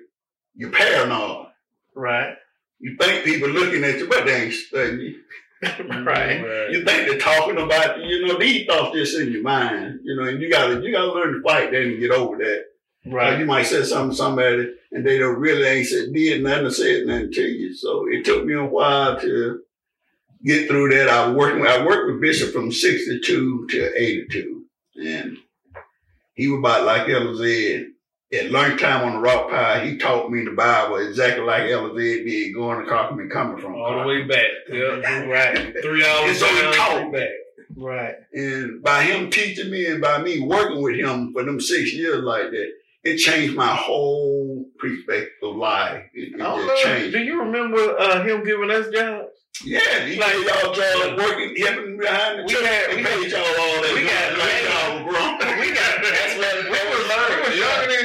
you're 0.56 0.72
paranoid. 0.72 1.48
Right. 1.96 2.36
You 2.80 2.96
think 2.98 3.24
people 3.24 3.50
looking 3.50 3.84
at 3.84 3.98
you, 4.00 4.08
but 4.08 4.26
they 4.26 4.44
ain't 4.44 4.54
studying 4.54 5.00
you. 5.00 5.22
right. 6.04 6.70
You 6.72 6.84
think 6.84 7.08
they're 7.08 7.18
talking 7.18 7.58
about 7.58 8.00
you, 8.00 8.06
you 8.18 8.28
know, 8.28 8.38
these 8.38 8.68
thoughts 8.68 8.96
just 8.96 9.18
in 9.18 9.32
your 9.32 9.42
mind, 9.42 10.02
you 10.04 10.16
know, 10.16 10.28
and 10.28 10.42
you 10.42 10.52
gotta 10.52 10.82
you 10.82 10.92
gotta 10.92 11.12
learn 11.12 11.34
to 11.34 11.42
fight 11.42 11.72
that 11.72 11.82
and 11.82 12.00
get 12.00 12.12
over 12.12 12.38
that. 12.38 12.66
Like 13.06 13.14
Right. 13.14 13.40
you 13.40 13.46
might 13.46 13.64
say 13.64 13.84
something 13.84 14.12
to 14.12 14.16
somebody 14.16 14.74
and 14.92 15.06
they 15.06 15.18
don't 15.18 15.40
really 15.40 15.64
ain't 15.66 15.88
said 15.88 16.14
did 16.14 16.44
nothing 16.44 16.66
or 16.66 16.72
said 16.72 17.06
nothing 17.06 17.32
to 17.32 17.42
you. 17.42 17.74
So 17.76 18.08
it 18.10 18.26
took 18.26 18.46
me 18.46 18.54
a 18.56 18.66
while 18.66 19.20
to 19.22 19.62
get 20.44 20.68
through 20.68 20.90
that. 20.90 21.08
I 21.10 21.32
worked 21.32 21.60
with, 21.62 21.70
I 21.70 21.86
worked 21.86 22.12
with 22.12 22.22
Bishop 22.22 22.52
from 22.52 22.72
sixty 22.72 23.20
two 23.22 23.66
to 23.68 23.92
eighty 24.02 24.28
two. 24.30 24.66
And 25.04 25.38
he 26.34 26.48
was 26.50 26.60
about 26.60 26.86
like 26.86 27.08
Elder 27.10 27.36
Zed. 27.36 27.88
At 28.40 28.52
lunchtime 28.52 29.04
on 29.06 29.14
the 29.14 29.20
rock 29.20 29.50
pile, 29.50 29.80
he 29.86 29.98
taught 29.98 30.32
me 30.32 30.44
the 30.44 30.52
Bible 30.52 30.98
exactly 30.98 31.44
like 31.46 31.70
Elder 31.70 31.94
Zed 32.00 32.26
did 32.26 32.54
going 32.54 32.84
to 32.84 32.90
Carpenter 32.90 33.28
coming 33.28 33.62
from 33.62 33.76
all 33.76 34.00
the 34.02 34.08
way 34.08 34.24
back. 34.24 34.46
Yeah. 34.70 35.26
Right. 35.28 35.76
Three 35.82 36.06
hours 36.06 36.32
It's 36.32 36.42
only 36.44 36.62
down, 36.62 36.74
talk. 36.74 37.02
three 37.02 37.12
back. 37.12 37.30
Right. 37.78 38.16
And 38.34 38.82
by 38.84 39.04
him 39.04 39.30
teaching 39.30 39.70
me 39.72 39.86
and 39.88 40.02
by 40.02 40.22
me 40.22 40.40
working 40.42 40.82
with 40.82 40.96
him 40.96 41.34
for 41.34 41.44
them 41.44 41.60
six 41.60 41.94
years 41.94 42.24
like 42.24 42.52
that, 42.52 42.72
it 43.04 43.18
changed 43.18 43.56
my 43.56 43.68
whole 43.76 44.66
perspective 44.80 45.34
of 45.44 45.56
life. 45.56 46.04
It, 46.14 46.34
it 46.34 46.42
I 46.42 46.44
don't 46.44 46.68
just 46.68 46.86
know. 46.86 46.92
changed. 46.92 47.14
Do 47.14 47.24
you 47.24 47.40
remember 47.40 47.98
uh, 48.00 48.24
him 48.24 48.44
giving 48.44 48.72
us 48.72 48.88
jobs? 48.90 49.30
Yeah, 49.64 49.80
he 50.06 50.20
Like- 50.20 50.36
like 50.36 50.64
y'all 50.64 50.74
job 50.74 51.18
working, 51.18 51.56
helping 51.58 51.98
behind 51.98 52.40
the 52.40 52.44
We 52.44 52.54
church. 52.54 52.64
got- 52.64 52.96
we 52.96 53.04
paid 53.04 53.32
y'all 53.32 53.40
all 53.42 53.82
that. 53.82 53.94
we 53.96 54.04
got- 54.04 54.32
money, 54.36 54.42
like 54.42 54.64
y'all. 54.68 55.60
We 55.62 55.70
got 55.72 56.04
that's 56.04 56.36
what 56.38 56.56
we 56.74 56.80
was 56.92 57.04
learning. 57.08 57.40
We 57.40 57.50
was 57.50 57.60
younger 57.60 57.88
than 57.88 58.05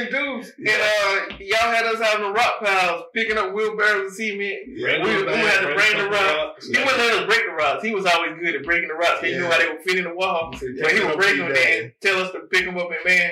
and 0.57 0.67
uh, 0.69 1.35
y'all 1.39 1.71
had 1.71 1.85
us 1.85 1.99
having 2.01 2.25
the 2.27 2.31
rock 2.31 2.59
piles 2.63 3.03
picking 3.13 3.37
up 3.37 3.53
wheelbarrows 3.53 4.11
of 4.11 4.13
cement. 4.15 4.59
Yeah. 4.67 5.03
We- 5.03 5.23
we 5.23 5.31
had 5.31 5.61
to 5.61 5.75
bring 5.75 5.97
the 5.97 6.09
rocks. 6.09 6.67
He 6.67 6.77
wouldn't 6.77 6.97
let 6.97 7.13
us 7.19 7.25
break 7.25 7.45
the 7.45 7.53
rocks. 7.53 7.83
He 7.83 7.93
was 7.93 8.05
always 8.05 8.31
good 8.39 8.55
at 8.55 8.63
breaking 8.63 8.89
the 8.89 8.95
rocks. 8.95 9.21
He 9.21 9.31
knew 9.31 9.45
how 9.45 9.57
they 9.57 9.67
would 9.69 9.81
fit 9.83 9.97
in 9.97 10.03
the 10.05 10.13
wall. 10.13 10.51
But 10.51 10.91
he 10.93 11.03
would 11.03 11.17
break 11.17 11.37
them 11.37 11.53
and 11.55 11.91
tell 12.01 12.19
us 12.21 12.31
to 12.31 12.41
pick 12.51 12.65
them 12.65 12.77
up. 12.77 12.87
And 12.91 12.99
man, 13.05 13.31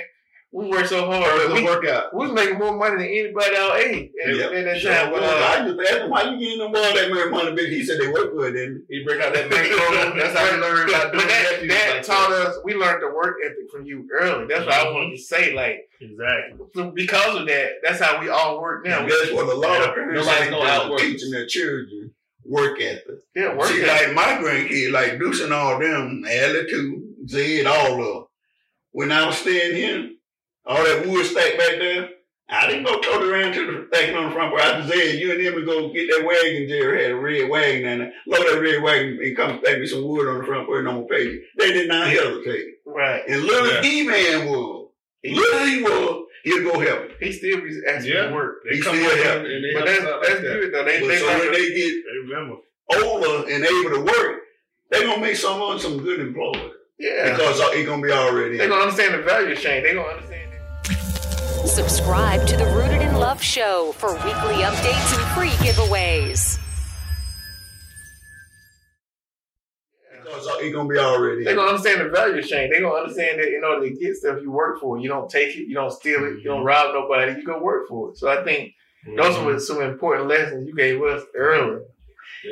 we 0.51 0.65
work 0.67 0.85
so 0.87 1.05
hard. 1.05 1.25
First 1.25 1.47
But 1.49 1.55
we, 1.57 1.63
workout. 1.63 2.13
we 2.15 2.25
was 2.25 2.31
making 2.33 2.57
more 2.57 2.75
money 2.75 2.95
than 2.97 3.05
anybody 3.05 3.55
out 3.55 3.79
age 3.79 4.09
at, 4.25 4.35
Yeah. 4.35 4.45
at 4.45 4.65
that 4.65 4.79
Sure 4.79 4.93
time. 4.93 5.11
was. 5.11 5.21
But, 5.21 5.29
uh, 5.29 5.45
I 5.45 5.67
just 5.67 5.79
asked 5.91 6.01
him, 6.01 6.09
why 6.09 6.23
you 6.23 6.39
getting 6.39 6.57
them 6.59 6.67
all 6.75 6.93
that 6.95 7.09
much 7.11 7.29
money, 7.29 7.51
bitch? 7.55 7.69
He 7.69 7.83
said 7.85 7.99
they 7.99 8.07
work 8.07 8.35
good, 8.35 8.53
didn't 8.53 8.85
he 8.89 9.03
break 9.03 9.21
out 9.21 9.33
that 9.35 9.49
bankroll. 9.49 10.15
That's 10.17 10.37
how 10.37 10.51
we 10.55 10.61
learned 10.61 10.89
about 10.89 11.11
But 11.11 11.17
doing 11.19 11.27
that- 11.27 11.59
that. 11.61 11.67
That 11.69 11.95
like 11.97 12.03
taught 12.03 12.31
us. 12.31 12.57
We 12.63 12.73
learned 12.73 13.03
the 13.03 13.13
work 13.13 13.35
ethic 13.45 13.69
from 13.71 13.85
you 13.85 14.07
early. 14.11 14.47
That's 14.47 14.65
what 14.65 14.73
I 14.73 14.91
wanted 14.91 15.11
to 15.11 15.21
say. 15.21 15.53
Like 15.53 15.87
Exactly. 16.01 16.65
so 16.73 16.91
because 16.91 17.35
of 17.41 17.45
that, 17.47 17.73
that's 17.83 17.99
how 18.01 18.19
we 18.19 18.29
all 18.29 18.59
work 18.61 18.85
now. 18.85 19.01
And 19.01 19.11
that's 19.11 19.31
what 19.31 19.45
a 19.45 19.53
lot 19.55 19.81
of 19.87 19.93
parents 19.93 20.25
Nobody's 20.25 20.41
ain't 20.47 20.51
gonna 20.51 20.69
outwork 20.69 20.99
teaching 21.01 21.29
their 21.31 21.45
children 21.45 22.11
work 22.43 22.81
ethic. 22.81 23.19
Yeah, 23.35 23.53
work 23.55 23.67
See, 23.67 23.83
ethic. 23.83 24.07
like 24.07 24.15
my 24.15 24.41
grandkids, 24.41 24.91
like 24.91 25.19
Deuce 25.19 25.41
and 25.41 25.53
all 25.53 25.77
them, 25.77 26.25
Ellie 26.27 26.67
too, 26.67 27.03
Zed, 27.27 27.67
all 27.67 27.91
of 28.01 28.13
them. 28.15 28.25
When 28.91 29.11
I 29.11 29.27
was 29.27 29.37
staying 29.37 29.75
here, 29.75 30.09
all 30.69 30.83
that 30.83 31.05
wood 31.07 31.25
stacked 31.25 31.57
back 31.57 31.77
there, 31.79 32.09
I 32.51 32.67
didn't 32.67 32.83
go 32.85 32.99
tote 32.99 33.23
around 33.23 33.53
to 33.53 33.65
the 33.65 33.87
stacking 33.91 34.15
on 34.15 34.29
the 34.29 34.31
front 34.31 34.51
porch. 34.51 34.63
I 34.63 34.81
Zed, 34.87 35.19
you 35.19 35.31
and 35.31 35.45
them 35.45 35.55
would 35.55 35.65
go 35.65 35.91
get 35.93 36.07
that 36.09 36.25
wagon. 36.25 36.67
Jerry 36.69 37.03
had 37.03 37.11
a 37.11 37.15
red 37.15 37.49
wagon 37.49 37.85
and 37.87 38.01
there. 38.01 38.13
Load 38.27 38.45
that 38.47 38.61
red 38.61 38.81
wagon 38.81 39.19
and 39.21 39.35
come 39.37 39.59
stack 39.61 39.79
me 39.79 39.85
some 39.87 40.07
wood 40.07 40.27
on 40.27 40.39
the 40.39 40.45
front 40.45 40.65
porch 40.67 40.79
and 40.79 40.87
I'm 40.89 40.95
gonna 40.95 41.07
pay 41.07 41.23
you. 41.25 41.43
They 41.57 41.73
did 41.73 41.87
not 41.89 42.07
hesitate. 42.07 42.65
Right. 42.85 43.21
And 43.27 43.43
little 43.43 43.67
Yeah. 43.71 43.83
E-Man 43.83 44.47
was, 44.49 44.87
little 45.23 45.65
he 45.67 45.83
was, 45.83 46.25
he'd 46.43 46.63
go 46.63 46.79
help. 46.79 47.01
him. 47.01 47.11
He 47.19 47.31
still 47.33 47.61
be 47.61 47.81
asking 47.87 48.13
Yeah. 48.13 48.29
for 48.29 48.35
work. 48.35 48.55
They 48.69 48.77
He 48.77 48.81
come 48.81 48.95
still 48.95 49.11
up 49.11 49.17
help. 49.19 49.45
and 49.45 49.63
they 49.65 49.73
But 49.73 49.85
that's 49.85 49.99
that's 50.03 50.29
like 50.29 50.37
that. 50.37 50.41
good 50.41 50.73
though. 50.73 50.83
They 50.85 50.99
But 51.01 51.07
they 51.07 51.17
so 51.17 51.25
learn 51.27 51.39
when 51.39 51.51
they 51.53 51.67
get 51.69 51.93
They 52.05 52.17
remember. 52.23 52.55
older 52.95 53.51
and 53.51 53.63
able 53.65 53.89
to 53.91 54.01
work, 54.01 54.37
they're 54.89 55.05
gonna 55.05 55.21
make 55.21 55.35
someone 55.35 55.77
some 55.77 55.97
good 56.01 56.19
employees. 56.19 56.71
yeah. 56.97 57.35
Because 57.35 57.59
uh, 57.61 57.69
it's 57.73 57.87
gonna 57.87 58.01
be 58.01 58.11
already 58.11 58.57
They 58.57 58.63
in. 58.63 58.69
gonna 58.71 58.81
understand 58.81 59.13
the 59.13 59.19
value 59.21 59.55
chain. 59.55 59.83
They're 59.83 59.93
gonna 59.93 60.07
understand 60.07 60.41
it. 60.41 60.48
Subscribe 61.79 62.45
to 62.45 62.57
the 62.57 62.65
Rooted 62.65 63.01
in 63.01 63.13
Love 63.15 63.41
show 63.41 63.93
for 63.93 64.13
weekly 64.15 64.63
updates 64.65 65.17
and 65.17 65.25
free 65.33 65.47
giveaways. 65.65 66.59
It's 70.11 70.73
gonna 70.75 70.89
be 70.89 70.97
already. 70.97 71.45
They're 71.45 71.55
gonna 71.55 71.69
understand 71.69 72.01
the 72.01 72.09
value 72.09 72.41
chain. 72.41 72.69
They're 72.69 72.81
gonna 72.81 72.95
understand 72.95 73.39
that 73.39 73.47
in 73.55 73.63
order 73.63 73.87
to 73.87 73.95
get 73.95 74.17
stuff, 74.17 74.39
you 74.41 74.51
work 74.51 74.81
for 74.81 74.97
it. 74.97 75.03
You 75.03 75.07
don't 75.07 75.29
take 75.29 75.55
it, 75.55 75.69
you 75.69 75.73
don't 75.73 75.89
steal 75.93 76.25
it, 76.25 76.39
you 76.39 76.43
don't 76.43 76.65
rob 76.65 76.93
nobody, 76.93 77.39
you 77.39 77.45
go 77.45 77.59
work 77.63 77.87
for 77.87 78.09
it. 78.11 78.17
So 78.17 78.27
I 78.27 78.43
think 78.43 78.73
those 79.15 79.35
Mm-hmm. 79.37 79.45
were 79.45 79.59
some 79.61 79.81
important 79.81 80.27
lessons 80.27 80.67
you 80.67 80.75
gave 80.75 81.01
us 81.01 81.23
earlier. 81.33 81.83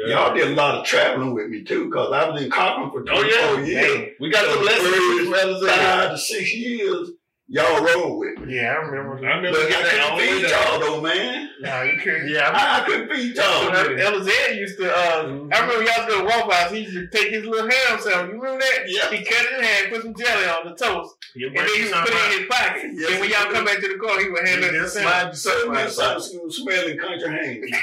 Y'all 0.08 0.34
did 0.34 0.48
a 0.48 0.52
lot 0.56 0.76
of 0.76 0.86
traveling 0.86 1.34
with 1.34 1.50
me 1.50 1.66
too, 1.66 1.86
because 1.90 2.14
I 2.14 2.30
was 2.30 2.42
in 2.42 2.50
Cochran 2.50 2.92
for 2.92 3.02
Oh, 3.02 3.24
24 3.24 3.30
yeah. 3.30 3.66
years. 3.66 3.98
Man, 3.98 4.10
We 4.22 4.30
got 4.30 4.46
some 4.46 4.64
lessons. 4.64 5.68
Five 5.68 6.12
to 6.12 6.18
six 6.18 6.54
years, 6.56 7.12
y'all 7.48 7.84
roll 7.84 8.20
with 8.20 8.40
me. 8.40 8.56
yeah, 8.58 8.74
I 8.74 8.76
remember. 8.86 9.26
I 9.26 9.36
remember 9.38 9.58
But 9.60 9.72
I 9.72 9.84
couldn't 9.90 10.18
the 10.18 10.42
beat 10.42 10.50
y'all 10.50 10.80
though, 10.80 11.02
man. 11.02 11.50
Nah, 11.62 11.82
you 11.84 11.98
couldn't. 12.00 12.30
Yeah, 12.30 12.52
I, 12.54 12.82
I 12.82 12.86
couldn't 12.86 13.10
beat 13.10 13.36
y'all. 13.36 13.70
Elizabeth 13.74 14.56
used 14.56 14.78
to. 14.80 14.94
Uh, 14.94 15.24
Mhm. 15.26 15.54
I 15.54 15.60
remember 15.62 15.84
y'all 15.84 16.08
go 16.08 16.20
to 16.20 16.26
Waffle 16.26 16.52
House. 16.52 16.72
He 16.72 16.80
used 16.82 16.94
to 16.94 17.08
take 17.18 17.30
his 17.32 17.46
little 17.46 17.70
ham 17.70 18.00
sandwich. 18.00 18.34
You 18.36 18.42
remember 18.42 18.60
that? 18.60 18.84
Yeah. 18.88 19.10
He 19.10 19.24
cut 19.26 19.46
it 19.46 19.58
in 19.58 19.64
half, 19.64 19.90
put 19.90 20.02
some 20.04 20.14
jelly 20.16 20.46
on 20.48 20.70
the 20.70 20.76
toast, 20.76 21.16
You 21.38 21.48
and 21.48 21.56
then 21.58 21.68
he 21.68 21.84
would 21.84 21.92
put 21.94 22.10
it 22.14 22.34
in 22.34 22.40
his 22.40 22.48
pocket. 22.50 22.92
Yes, 22.94 23.12
and 23.12 23.20
when 23.22 23.30
he 23.30 23.36
y'all 23.36 23.52
come 23.54 23.66
back 23.66 23.80
to 23.80 23.88
the 23.88 24.00
car, 24.00 24.20
he 24.20 24.30
would 24.30 24.48
hand 24.48 24.64
us 24.64 24.72
the 24.72 24.78
just 24.80 24.94
sandwich. 24.96 25.36
slide 25.38 25.38
So 25.38 25.70
me 25.70 25.80
yourself 25.82 26.24
something 26.24 26.50
smelling 26.52 26.98
country 26.98 27.30
hands. 27.30 27.72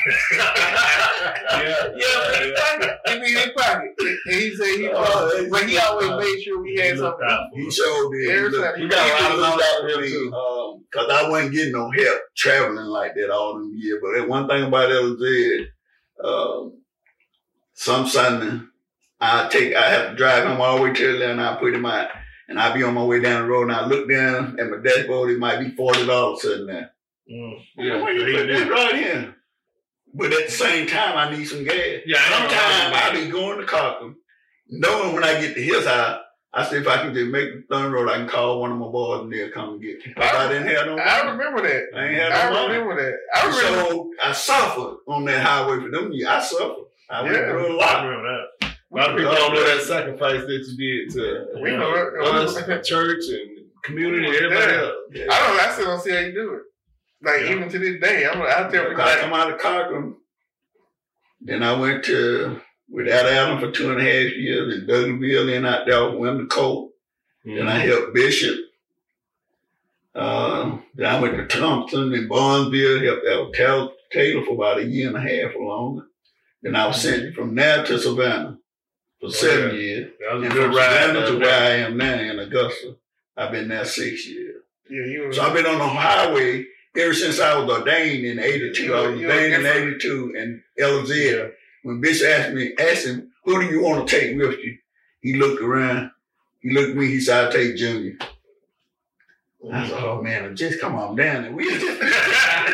Yeah, 1.54 1.88
Yeah, 1.96 2.42
in 2.42 2.50
his 2.50 2.60
pocket. 2.60 2.98
It 3.06 3.22
be 3.22 3.28
in 3.30 3.36
his 3.36 3.50
pocket. 3.56 3.90
And 4.26 4.34
he 4.40 4.54
said 4.56 4.66
he, 4.66 4.88
Oh, 4.88 4.96
uh, 5.02 5.42
he- 5.42 5.48
but 5.48 5.68
he 5.68 5.78
always 5.78 6.10
made 6.10 6.42
sure 6.42 6.60
we 6.60 6.76
had 6.76 6.98
something. 6.98 7.26
out 7.28 7.46
He 7.54 7.70
showed 7.70 8.10
did. 8.12 8.28
Every 8.30 8.50
He 8.50 8.56
time 8.56 8.60
looked- 8.64 8.78
he 8.78 8.82
he 8.84 8.88
got 8.90 9.06
a 9.08 9.36
lot 9.36 9.52
of 9.52 9.58
looked 9.58 9.62
out 9.62 9.80
from 9.80 9.90
him, 9.90 10.00
me, 10.02 10.10
too. 10.10 10.34
um, 10.34 10.84
Cause 10.92 11.08
I 11.10 11.28
wasn't 11.28 11.52
getting 11.52 11.72
no 11.72 11.90
help 11.90 12.20
traveling 12.36 12.86
like 12.86 13.14
that 13.14 13.30
all 13.30 13.54
them 13.54 13.72
years. 13.74 14.00
But 14.02 14.12
that 14.18 14.28
one 14.28 14.46
thing 14.48 14.64
about 14.64 14.90
LZ, 14.90 15.66
um, 16.22 16.78
some 17.74 18.06
Sunday, 18.06 18.60
I 19.20 19.48
take, 19.48 19.74
I 19.74 19.88
have 19.90 20.10
to 20.10 20.16
drive 20.16 20.44
him 20.46 20.60
all 20.60 20.76
the 20.76 20.82
way 20.82 20.92
to 20.92 21.10
Atlanta 21.14 21.32
and 21.32 21.40
I 21.40 21.56
put 21.56 21.74
him 21.74 21.86
out. 21.86 22.08
And 22.48 22.60
I 22.60 22.72
be 22.74 22.82
on 22.82 22.94
my 22.94 23.04
way 23.04 23.20
down 23.20 23.42
the 23.42 23.48
road 23.48 23.62
and 23.68 23.72
I 23.72 23.86
look 23.86 24.08
down 24.10 24.58
at 24.60 24.68
my 24.70 24.76
dashboard, 24.78 25.30
it 25.30 25.38
might 25.38 25.60
be 25.60 25.70
$40 25.74 26.38
sitting 26.38 26.66
there. 26.66 26.90
Mm, 27.30 27.58
Yeah, 27.76 27.84
yeah, 27.84 28.02
Where 28.02 28.12
you 28.12 28.36
put 28.36 28.46
that 28.48 28.70
right 28.70 28.94
here? 28.96 29.34
But 30.12 30.32
at 30.32 30.46
the 30.46 30.52
same 30.52 30.86
time, 30.86 31.16
I 31.16 31.34
need 31.34 31.44
some 31.46 31.64
gas. 31.64 31.74
Yeah, 32.06 32.18
I 32.20 32.30
know. 32.30 32.36
Sometimes 32.48 32.94
I 33.20 33.24
be 33.24 33.30
going 33.30 33.58
to 33.58 33.66
Cochran, 33.66 34.14
knowing 34.68 35.14
when 35.14 35.24
I 35.24 35.40
get 35.40 35.54
to 35.54 35.62
his 35.62 35.86
house, 35.86 36.20
I 36.52 36.64
say 36.66 36.76
if 36.78 36.86
I 36.86 36.98
can 36.98 37.12
just 37.14 37.30
make 37.30 37.48
the 37.52 37.64
Thunder 37.68 37.90
Road, 37.96 38.08
I 38.08 38.18
can 38.18 38.28
call 38.28 38.60
one 38.60 38.70
of 38.70 38.78
my 38.78 38.86
boys 38.86 39.22
and 39.22 39.32
they'll 39.32 39.50
come 39.50 39.70
and 39.70 39.82
get 39.82 40.06
me. 40.06 40.12
'Cause 40.12 40.24
I, 40.24 40.48
didn't 40.52 40.68
have 40.68 40.86
no 40.86 40.98
I 40.98 41.30
remember 41.32 41.62
that. 41.62 41.84
I 41.98 42.04
ain't 42.06 42.14
had 42.14 42.30
I 42.32 42.44
no 42.50 42.52
money. 42.68 42.78
remember 42.78 43.02
that. 43.02 43.18
I 43.34 43.46
remember. 43.48 43.88
So 43.90 44.10
I 44.22 44.32
suffered 44.32 44.98
on 45.08 45.24
that 45.24 45.42
highway 45.44 45.80
for 45.82 45.90
them 45.90 46.12
years. 46.12 46.28
I 46.28 46.40
suffered. 46.40 46.84
I 47.10 47.22
went 47.22 47.34
through 47.36 47.72
a 47.72 47.76
lot. 47.76 48.04
remember 48.04 48.46
that. 48.60 48.73
A 48.94 48.96
lot 48.96 49.10
of 49.10 49.16
people 49.16 49.34
don't 49.34 49.54
know 49.54 49.64
that 49.64 49.82
sacrifice 49.82 50.42
that 50.42 50.66
you 50.68 51.06
did 51.06 51.14
to 51.14 51.46
We 51.60 51.72
you 51.72 51.76
know 51.76 51.92
it. 51.94 52.14
Uh, 52.20 52.44
us, 52.44 52.54
the 52.54 52.78
church, 52.78 53.24
and 53.28 53.66
community, 53.82 54.26
and 54.26 54.36
everybody 54.36 54.72
Yeah. 54.72 54.78
else. 54.78 54.94
Yeah. 55.10 55.24
I 55.32 55.48
don't. 55.48 55.60
I 55.60 55.72
still 55.72 55.86
don't 55.86 56.00
see 56.00 56.12
how 56.12 56.20
you 56.20 56.32
do 56.32 56.54
it. 56.54 56.62
Like 57.20 57.40
Yeah. 57.40 57.56
even 57.56 57.68
to 57.70 57.78
this 57.80 58.00
day, 58.00 58.24
I'm. 58.24 58.40
out 58.40 58.70
there. 58.70 58.88
Because 58.88 59.16
I 59.16 59.20
come 59.20 59.32
out 59.32 59.50
of 59.50 59.58
Cochran, 59.58 60.14
then 61.40 61.64
I 61.64 61.72
went 61.76 62.04
to 62.04 62.60
without 62.88 63.26
Allen 63.26 63.58
for 63.58 63.72
two 63.72 63.90
and 63.90 64.00
a 64.00 64.04
half 64.04 64.32
years 64.32 64.74
in 64.78 64.86
Douglasville, 64.86 65.46
then 65.46 65.66
out 65.66 65.86
there 65.86 66.10
with 66.10 66.20
Wimmer 66.20 66.48
Cole. 66.48 66.92
Then 67.44 67.66
I 67.66 67.80
mm-hmm. 67.80 67.88
helped 67.88 68.14
Bishop. 68.14 68.58
Uh, 70.14 70.78
then 70.94 71.06
I 71.06 71.20
went 71.20 71.36
to 71.36 71.46
Thompson 71.48 72.14
and 72.14 72.28
Barnesville, 72.28 73.02
helped 73.04 73.26
out 73.26 73.52
Taylor, 73.54 73.88
Taylor 74.12 74.44
for 74.44 74.54
about 74.54 74.78
a 74.78 74.84
year 74.84 75.08
and 75.08 75.16
a 75.16 75.20
half 75.20 75.56
or 75.56 75.66
longer. 75.66 76.06
Then 76.62 76.76
I 76.76 76.86
was 76.86 76.98
mm-hmm. 76.98 77.22
sent 77.22 77.34
from 77.34 77.56
there 77.56 77.84
to 77.84 77.98
Savannah 77.98 78.58
for 79.24 79.30
seven 79.30 79.76
years. 79.76 80.12
That 80.20 80.34
was 80.34 80.42
a 80.42 80.46
And 80.46 80.54
from. 80.54 80.72
Savannah 80.74 81.26
to 81.26 81.38
where. 81.38 81.62
I 81.62 81.70
am 81.76 81.96
now 81.96 82.18
in 82.18 82.38
Augusta, 82.38 82.96
I've 83.36 83.52
been 83.52 83.68
there 83.68 83.84
six 83.84 84.26
years. 84.28 84.62
yeah, 84.90 85.04
you. 85.04 85.32
So 85.32 85.42
I've 85.42 85.54
been 85.54 85.66
on 85.66 85.78
the 85.78 85.88
highway 85.88 86.66
ever 86.96 87.14
since 87.14 87.40
I 87.40 87.58
was 87.58 87.70
ordained 87.70 88.24
in 88.24 88.38
82. 88.38 88.94
I 88.94 89.00
was 89.08 89.20
ordained 89.20 89.54
in 89.54 89.66
82 89.66 90.34
and 90.36 90.62
LZ. 90.78 91.36
Yeah. 91.36 91.48
When 91.82 92.00
Bishop 92.00 92.28
asked 92.28 92.52
me, 92.54 92.74
asked 92.78 93.06
him, 93.06 93.30
who 93.44 93.60
do 93.60 93.66
you 93.66 93.82
want 93.82 94.08
to 94.08 94.20
take 94.20 94.36
with 94.36 94.58
you? 94.60 94.78
He 95.20 95.34
looked 95.34 95.62
around. 95.62 96.10
He 96.60 96.72
looked 96.72 96.90
at 96.90 96.96
me. 96.96 97.06
He 97.08 97.20
said, 97.20 97.46
I'll 97.46 97.52
take 97.52 97.76
Junior. 97.76 98.16
I 99.72 99.88
said, 99.88 100.02
oh 100.04 100.20
man, 100.22 100.54
just 100.56 100.80
come 100.80 100.94
on 100.96 101.16
down 101.16 101.42
there. 101.44 101.52
We 101.52 101.64
just, 101.70 102.00
we 102.00 102.06
had 102.10 102.66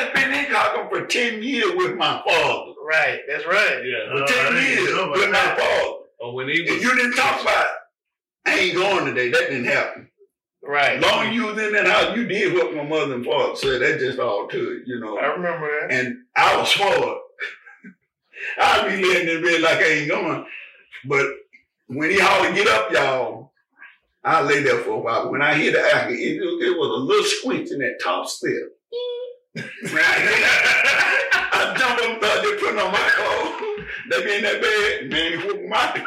just 0.00 0.14
been 0.14 0.32
in 0.34 0.46
Cochran 0.52 0.88
for 0.90 1.06
10 1.06 1.42
years 1.42 1.72
with 1.76 1.96
my 1.96 2.22
father. 2.26 2.72
right. 2.86 3.20
That's 3.28 3.46
right. 3.46 3.82
Yeah. 3.84 4.16
For 4.16 4.22
Uh, 4.22 4.26
10 4.26 4.46
I 4.46 4.60
didn't 4.60 4.84
years 4.84 4.96
know 4.96 5.10
with 5.10 5.30
my 5.30 5.38
father. 5.38 5.94
Oh, 6.20 6.32
when 6.32 6.48
he 6.48 6.60
And 6.60 6.70
was 6.70 6.82
you 6.82 6.94
didn't 6.96 7.14
talk 7.14 7.40
about, 7.42 7.66
it, 7.66 8.50
I 8.50 8.58
ain't 8.58 8.74
going 8.76 9.04
today. 9.06 9.30
That 9.30 9.50
didn't 9.50 9.64
happen. 9.66 10.10
Right. 10.62 11.00
Long 11.00 11.32
you 11.32 11.46
was 11.46 11.58
in 11.58 11.72
that 11.72 11.86
house, 11.86 12.16
you 12.16 12.26
did 12.26 12.52
what 12.54 12.74
my 12.74 12.82
mother 12.82 13.14
and 13.14 13.24
father 13.24 13.56
said. 13.56 13.80
That's 13.80 14.02
just 14.02 14.18
all 14.18 14.48
to 14.48 14.72
it, 14.76 14.82
you 14.86 15.00
know. 15.00 15.18
I 15.18 15.26
remember 15.26 15.68
that. 15.80 15.92
And 15.92 16.18
I 16.36 16.56
was 16.56 16.70
smart. 16.70 16.92
I'd 18.60 18.88
be 18.88 19.04
laying 19.06 19.28
in 19.28 19.42
bed 19.42 19.60
like 19.62 19.78
I 19.78 19.84
ain't 19.84 20.10
going. 20.10 20.44
But 21.04 21.26
when 21.86 22.10
he 22.10 22.18
hollered, 22.18 22.54
get 22.54 22.68
up, 22.68 22.90
y'all, 22.92 23.52
I 24.24 24.42
lay 24.42 24.62
there 24.62 24.78
for 24.78 24.90
a 24.90 25.00
while. 25.00 25.30
When 25.30 25.42
I 25.42 25.54
hear 25.54 25.70
the 25.72 25.80
actor, 25.80 26.14
it, 26.14 26.36
it 26.36 26.78
was 26.78 26.88
a 26.88 27.04
little 27.04 27.24
squinch 27.24 27.70
in 27.70 27.78
that 27.78 28.00
top 28.02 28.28
step. 28.28 28.52
I, 29.56 29.60
hear 29.60 29.68
that, 29.92 31.50
I 31.52 31.74
jump 31.78 31.98
up 31.98 32.04
and 32.04 32.18
start 32.22 32.44
putting 32.60 32.78
on 32.78 32.92
my 32.92 33.08
clothes. 33.14 33.54
They 34.10 34.18
be 34.24 34.34
in 34.36 34.42
that 34.42 34.60
bed, 34.60 35.10
man, 35.10 35.32
he 35.32 35.38
whooping 35.46 35.68
my 35.68 35.92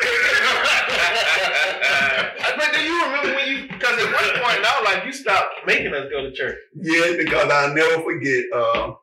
but 2.58 2.74
do 2.74 2.80
you 2.82 3.04
remember 3.06 3.34
when 3.36 3.48
you? 3.48 3.68
Because 3.68 3.98
at 4.00 4.14
one 4.14 4.30
point 4.44 4.62
now, 4.62 4.84
like 4.84 5.06
you 5.06 5.14
stopped 5.14 5.66
making 5.66 5.94
us 5.94 6.10
go 6.10 6.22
to 6.22 6.32
church. 6.32 6.58
Yeah, 6.76 7.14
because 7.18 7.50
I'll 7.50 7.74
never 7.74 8.04
forget 8.04 8.44
uh, 8.54 8.94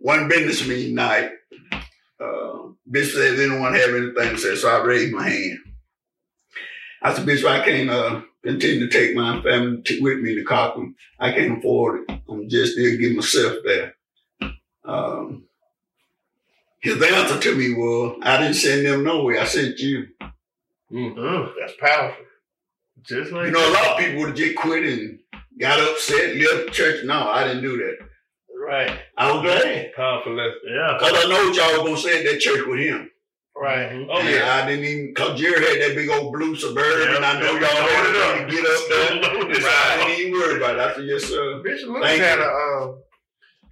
one 0.00 0.28
business 0.28 0.66
meeting 0.66 0.94
night. 0.94 1.30
Uh, 2.20 2.68
Bishop 2.90 3.14
said, 3.14 3.38
anyone 3.38 3.74
have 3.74 3.90
anything 3.90 4.30
to 4.30 4.38
say? 4.38 4.56
So 4.56 4.68
I 4.68 4.82
raised 4.82 5.12
my 5.12 5.28
hand. 5.28 5.58
I 7.02 7.14
said, 7.14 7.26
Bishop, 7.26 7.48
I 7.50 7.64
can't 7.64 7.90
uh, 7.90 8.22
continue 8.42 8.88
to 8.88 8.92
take 8.92 9.14
my 9.14 9.40
family 9.42 9.82
t- 9.82 10.00
with 10.00 10.18
me 10.20 10.34
to 10.36 10.44
Cochran. 10.44 10.94
I 11.20 11.32
can't 11.32 11.58
afford 11.58 12.00
it. 12.08 12.20
I'm 12.28 12.48
just 12.48 12.76
there 12.76 12.96
getting 12.96 13.16
myself 13.16 13.56
there. 13.64 13.94
Um, 14.84 15.44
his 16.80 17.02
answer 17.02 17.38
to 17.40 17.54
me 17.56 17.74
was, 17.74 18.18
I 18.22 18.38
didn't 18.38 18.54
send 18.54 18.86
them 18.86 19.04
nowhere. 19.04 19.40
I 19.40 19.44
sent 19.44 19.78
you. 19.78 20.06
Mm, 20.92 21.52
That's 21.60 21.72
powerful. 21.80 22.24
just 23.02 23.32
like 23.32 23.46
You 23.46 23.52
know, 23.52 23.68
a 23.68 23.72
lot 23.72 23.86
of 23.92 23.98
people 23.98 24.20
would 24.20 24.28
have 24.30 24.36
just 24.38 24.56
quit 24.56 24.84
and 24.84 25.18
got 25.60 25.80
upset, 25.80 26.36
left 26.36 26.66
the 26.66 26.70
church. 26.72 27.04
No, 27.04 27.28
I 27.28 27.44
didn't 27.46 27.62
do 27.62 27.76
that. 27.78 27.98
Right. 28.58 28.98
I 29.18 29.32
was 29.32 29.42
glad. 29.42 29.92
powerful 29.94 30.34
lesson. 30.34 30.60
Yeah. 30.66 30.96
Cause 31.00 31.12
I 31.14 31.28
know 31.28 31.48
what 31.48 31.56
y'all 31.56 31.82
were 31.82 31.88
gonna 31.90 32.00
say 32.00 32.18
at 32.24 32.32
that 32.32 32.40
church 32.40 32.64
with 32.66 32.78
him. 32.80 33.10
Right. 33.58 34.06
Oh 34.10 34.18
And 34.20 34.28
yeah. 34.28 34.60
I 34.62 34.66
didn't 34.66 34.84
even 34.84 35.14
cause 35.14 35.40
Jerry 35.40 35.54
had 35.64 35.80
that 35.90 35.96
big 35.96 36.10
old 36.10 36.32
blue 36.32 36.54
suburban. 36.56 37.20
Yeah, 37.22 37.28
I 37.28 37.40
know 37.40 37.52
yeah, 37.52 37.60
y'all 37.60 37.86
loaded 37.86 38.20
wanted 38.20 38.42
up. 38.44 38.48
to 38.48 38.54
get 38.54 38.66
up 38.66 39.22
there. 39.22 39.34
Loaded 39.40 39.62
So 39.62 39.68
I 39.68 39.94
up. 40.00 40.06
didn't 40.08 40.20
even 40.20 40.32
worry 40.32 40.56
about 40.58 40.74
it. 40.76 40.80
I 40.80 40.94
said, 40.94 41.04
yes, 41.06 41.24
sir. 41.24 41.62
Bishop 41.64 41.88
Lewis 41.88 42.04
Thank 42.04 42.20
had 42.22 42.38
you. 42.38 42.44
a 42.44 42.82
um, 42.84 43.02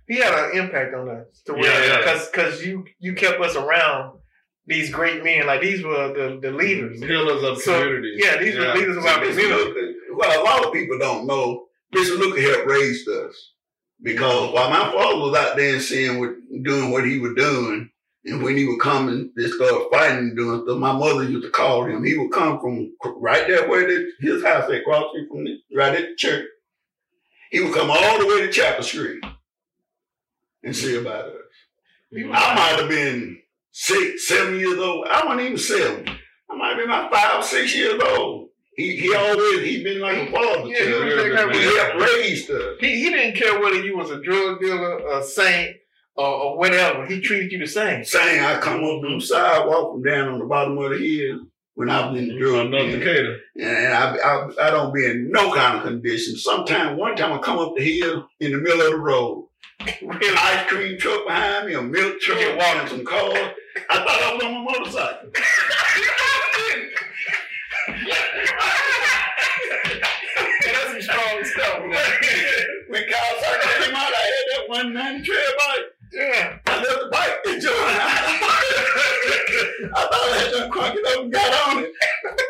he 0.07 0.17
had 0.17 0.33
an 0.35 0.59
impact 0.59 0.95
on 0.95 1.09
us 1.11 1.43
to 1.47 1.53
where 1.53 1.63
Yeah, 1.65 1.87
yeah. 1.87 1.99
because 1.99 2.29
because 2.31 2.65
you 2.67 2.85
you 2.99 3.15
kept 3.15 3.41
us 3.41 3.57
around 3.57 4.19
these 4.67 4.91
great 4.91 5.23
men 5.23 5.47
like 5.47 5.61
these 5.61 5.85
were 5.85 6.09
the 6.15 6.39
the 6.41 6.51
leaders. 6.51 7.01
Pillars 7.01 7.43
of 7.43 7.59
So, 7.61 7.79
community. 7.83 8.15
yeah, 8.17 8.39
these 8.39 8.57
were 8.57 8.65
the 8.65 8.75
leaders 8.75 8.97
of 8.97 9.05
our 9.05 9.21
Bishop 9.21 9.43
community. 9.43 9.97
Well, 10.15 10.43
a 10.43 10.45
lot 10.45 10.65
of 10.67 10.73
people 10.73 10.99
don't 10.99 11.27
know. 11.27 11.67
Bishop 11.93 12.19
Luker 12.19 12.41
helped 12.41 12.67
raise 12.71 13.07
us. 13.07 13.51
Because 14.03 14.53
while 14.53 14.71
my 14.71 14.91
father 14.93 15.19
was 15.19 15.37
out 15.37 15.57
there 15.57 15.75
and 15.75 15.83
seeing 15.83 16.19
what 16.21 16.31
doing 16.63 16.91
what 16.91 17.07
he 17.07 17.19
was 17.19 17.35
doing, 17.37 17.91
and 18.27 18.43
when 18.43 18.57
he 18.57 18.65
would 18.67 18.81
come 18.81 19.09
and 19.09 19.31
they 19.37 19.47
start 19.49 19.93
fighting 19.93 20.19
and 20.19 20.37
doing 20.37 20.63
stuff, 20.65 20.79
my 20.79 20.93
mother 20.93 21.25
used 21.25 21.45
to 21.45 21.51
call 21.51 21.85
him. 21.85 22.05
He 22.05 22.17
would 22.17 22.33
come 22.33 22.59
from 22.61 22.93
right 23.19 23.47
there 23.47 23.69
where 23.69 23.87
the, 23.87 24.11
his 24.21 24.43
house 24.43 24.71
at, 24.71 24.85
cross 24.85 25.11
street 25.11 25.29
from 25.31 25.45
the, 25.45 25.59
right 25.77 25.95
at 25.95 26.09
the 26.11 26.15
church. 26.17 26.47
He 27.51 27.61
would 27.61 27.75
come 27.75 27.91
all 27.91 28.19
the 28.19 28.27
way 28.27 28.41
to 28.47 28.51
Chapel 28.53 28.83
Street 28.83 29.23
and 30.63 30.75
see 30.75 30.97
about 30.97 31.27
us. 31.27 31.33
I 32.17 32.23
might 32.55 32.81
have 32.81 32.89
been 32.89 33.39
six, 33.73 34.27
seven 34.29 34.59
years 34.59 34.79
old. 34.79 35.07
I 35.09 35.25
wasn't 35.25 35.43
even 35.47 35.59
seven. 35.59 36.09
I 36.51 36.57
might 36.57 36.69
have 36.71 36.77
been 36.79 36.87
about 36.87 37.13
five, 37.13 37.45
six 37.45 37.75
years 37.75 38.01
old. 38.03 38.49
He 38.77 38.97
he 38.97 39.15
always 39.15 39.61
he 39.65 39.85
been 39.85 40.01
like 40.01 40.29
a 40.29 40.33
father 40.33 40.67
Yeah, 40.69 40.79
to 40.79 40.85
he 40.85 40.93
us. 40.95 41.05
was 41.05 41.15
that 41.15 41.37
kind 41.37 41.55
He 41.55 41.77
helped 41.77 42.01
raise 42.01 42.51
us. 42.51 42.77
He 42.81 43.05
he 43.05 43.11
didn't 43.11 43.37
care 43.37 43.61
whether 43.61 43.77
you 43.85 43.97
was 43.97 44.11
a 44.11 44.21
drug 44.21 44.61
dealer, 44.61 44.99
a 45.09 45.23
saint, 45.23 45.77
or, 46.17 46.27
or 46.27 46.59
whatever. 46.59 47.07
He 47.07 47.21
treated 47.21 47.53
you 47.53 47.59
the 47.59 47.67
same. 47.67 48.05
Same. 48.05 48.45
I 48.45 48.59
come 48.61 48.85
up 48.85 49.03
on 49.05 49.19
the 49.19 49.25
sidewalk 49.25 49.93
from 49.93 50.03
down 50.03 50.29
on 50.29 50.39
the 50.39 50.45
bottom 50.47 50.77
of 50.79 50.91
the 50.91 50.99
hill. 50.99 51.47
when 51.75 51.91
I 51.91 52.09
was 52.11 52.19
in 52.21 52.29
the 52.29 52.35
From 52.35 52.41
drug 52.41 52.71
North 52.71 52.91
den. 52.91 52.99
Decatur. 53.01 53.37
And 53.61 53.95
I, 53.95 54.17
I, 54.17 54.49
I 54.69 54.71
don't 54.71 54.93
be 54.95 55.05
in 55.05 55.31
no 55.31 55.53
kind 55.55 55.77
of 55.79 55.85
condition. 55.85 56.37
Sometime, 56.37 56.97
one 56.97 57.17
time 57.17 57.33
I 57.33 57.39
come 57.39 57.59
up 57.59 57.75
the 57.77 57.83
hill 57.85 58.29
in 58.41 58.53
the 58.53 58.59
middle 58.59 58.81
of 58.83 58.93
the 58.93 58.99
road. 58.99 59.49
Really? 60.03 60.37
Ice 60.37 60.67
cream 60.69 60.97
truck 60.99 61.27
behind 61.27 61.67
me, 61.67 61.75
a 61.75 61.83
milk 61.83 62.21
truck, 62.21 62.39
You 62.41 62.57
walking. 62.57 62.81
and 62.81 62.89
some 62.89 63.05
cars. 63.05 63.51
I 63.91 63.97
thought 63.99 64.09
I 64.09 64.35
was 64.35 64.45
on 64.45 64.55
my 64.55 64.63
motorcycle. 64.73 65.31
That's 70.65 70.91
some 70.91 71.03
strong 71.03 71.45
stuff, 71.45 71.79
man. 71.81 72.11
when 72.89 73.03
Kawasaki 73.03 73.85
came 73.85 73.95
out, 73.95 74.13
I 74.13 74.25
had 74.25 74.47
that 74.53 74.69
190 74.69 75.25
trail 75.25 75.39
bike. 75.59 75.85
Yeah. 76.15 76.59
I 76.67 76.77
left 76.77 77.01
the 77.01 77.09
bike 77.11 77.41
and 77.47 77.61
joined. 77.61 77.75
I 79.95 80.09
thought 80.11 80.31
I 80.31 80.39
had 80.39 80.53
done 80.53 80.71
cranked 80.71 80.99
it 80.99 81.07
up 81.07 81.25
and 81.25 81.33
got 81.33 81.69
on 81.69 81.85
it. 81.85 81.93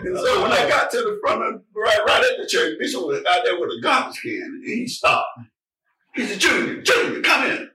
And 0.00 0.16
so 0.18 0.42
when 0.42 0.52
I 0.52 0.64
oh. 0.64 0.68
got 0.68 0.90
to 0.90 0.99
the 0.99 1.18
front 1.23 1.42
of 1.42 1.62
right, 1.75 1.99
right 2.06 2.25
at 2.25 2.38
the 2.40 2.47
church, 2.47 2.78
Bishop 2.78 3.06
was 3.06 3.25
out 3.28 3.42
there 3.44 3.59
with 3.59 3.71
a 3.71 3.80
garbage 3.83 4.21
can, 4.21 4.42
and 4.42 4.64
he 4.64 4.87
stopped. 4.87 5.40
He 6.14 6.26
said, 6.26 6.38
"Junior, 6.38 6.83
Junior, 6.83 7.23
come 7.23 7.50
in." 7.50 7.71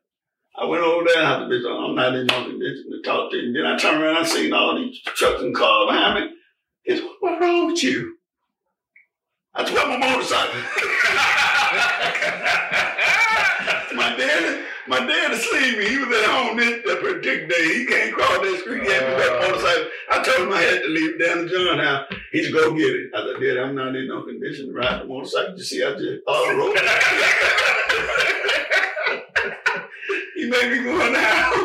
I 0.56 0.66
went 0.66 0.84
over 0.84 1.06
there, 1.06 1.24
and 1.24 1.28
I 1.28 1.40
said, 1.40 1.50
"Bishop, 1.50 1.72
I'm 1.72 1.96
not 1.96 2.16
in 2.16 2.28
no 2.28 2.44
condition 2.46 2.92
to 2.92 3.02
talk 3.04 3.32
to 3.32 3.38
you." 3.38 3.48
And 3.48 3.56
then 3.56 3.66
I 3.66 3.78
turned 3.78 4.02
around, 4.02 4.18
and 4.18 4.26
I 4.26 4.30
seen 4.30 4.54
all 4.54 4.78
these 4.78 5.02
trucks 5.02 5.42
and 5.42 5.56
cars 5.56 5.88
behind 5.90 6.24
me. 6.24 6.36
He 6.84 6.98
said, 6.98 7.08
"What's 7.20 7.42
wrong 7.42 7.68
with 7.68 7.84
you?" 7.84 8.18
I 9.56 9.64
"Well, 9.64 9.88
my 9.88 9.98
motorcycle." 9.98 11.56
My 13.96 14.16
dad, 14.16 14.66
my 14.88 15.00
dad 15.00 15.32
asleep 15.32 15.78
me. 15.78 15.90
He 15.90 15.98
was 15.98 16.08
at 16.16 16.26
home 16.26 16.58
this 16.58 16.82
that 16.86 17.02
particular 17.02 17.48
day. 17.48 17.74
He 17.78 17.86
can't 17.86 18.14
cross 18.14 18.38
that 18.38 18.58
street. 18.62 18.84
He 18.84 18.92
had 18.92 19.00
to 19.02 19.06
that 19.06 19.36
uh. 19.36 19.48
motorcycle. 19.48 19.86
I 20.12 20.24
told 20.24 20.48
him 20.48 20.54
I 20.54 20.62
had 20.62 20.82
to 20.82 20.88
leave 20.88 21.20
down 21.20 21.38
to 21.38 21.50
John 21.50 21.80
house. 21.80 22.08
He 22.32 22.44
said, 22.44 22.54
go 22.54 22.74
get 22.74 22.96
it. 22.96 23.12
I 23.16 23.26
said, 23.26 23.42
Dad, 23.42 23.58
I'm 23.58 23.76
not 23.76 23.96
in 23.96 24.08
no 24.08 24.24
condition 24.24 24.68
to 24.68 24.74
ride 24.74 25.02
the 25.02 25.06
motorcycle. 25.06 25.56
You 25.58 25.64
see, 25.64 25.84
I 25.84 25.92
just 25.94 26.22
all 26.28 26.56
road. 26.56 26.78
he 30.36 30.50
made 30.50 30.72
me 30.72 30.84
go 30.84 31.06
in 31.06 31.14
the 31.14 31.20
house. 31.20 31.56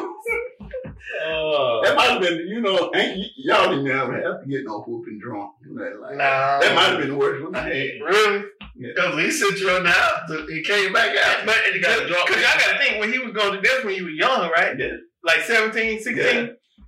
Oh. 1.26 1.80
That 1.84 1.96
might 1.96 2.10
have 2.10 2.20
been, 2.20 2.38
you 2.48 2.60
know, 2.60 2.90
ain't, 2.94 3.26
y'all 3.36 3.70
didn't 3.70 3.88
ever 3.88 4.20
have 4.20 4.42
to 4.42 4.48
get 4.48 4.64
no 4.64 4.80
whooping 4.82 5.18
drunk. 5.18 5.52
You 5.64 5.74
know, 5.74 5.82
like, 6.00 6.16
Nah. 6.16 6.58
That 6.60 6.74
might 6.74 6.88
have 6.90 6.98
been 6.98 7.10
the 7.10 7.16
worst 7.16 7.42
one 7.42 7.54
I 7.54 7.62
had. 7.62 8.00
Really? 8.02 8.44
Because 8.76 9.18
he 9.22 9.30
sent 9.30 9.58
you 9.60 9.76
in 9.76 9.84
the 9.84 9.90
house, 9.90 10.30
he 10.48 10.62
came 10.62 10.92
back 10.92 11.16
out. 11.16 11.46
But 11.46 11.56
You 11.74 11.80
gotta 11.80 12.08
drop 12.08 12.26
Because 12.26 12.42
it. 12.42 12.46
y'all 12.46 12.58
got 12.58 12.72
to 12.72 12.78
think 12.84 13.00
when 13.00 13.12
he 13.12 13.18
was 13.20 13.32
going 13.32 13.52
to 13.54 13.60
death 13.60 13.84
when 13.84 13.94
you 13.94 14.04
were 14.04 14.10
young, 14.10 14.50
right? 14.50 14.74
Yeah. 14.78 14.96
Like 15.22 15.40
17, 15.42 16.00
16? 16.00 16.16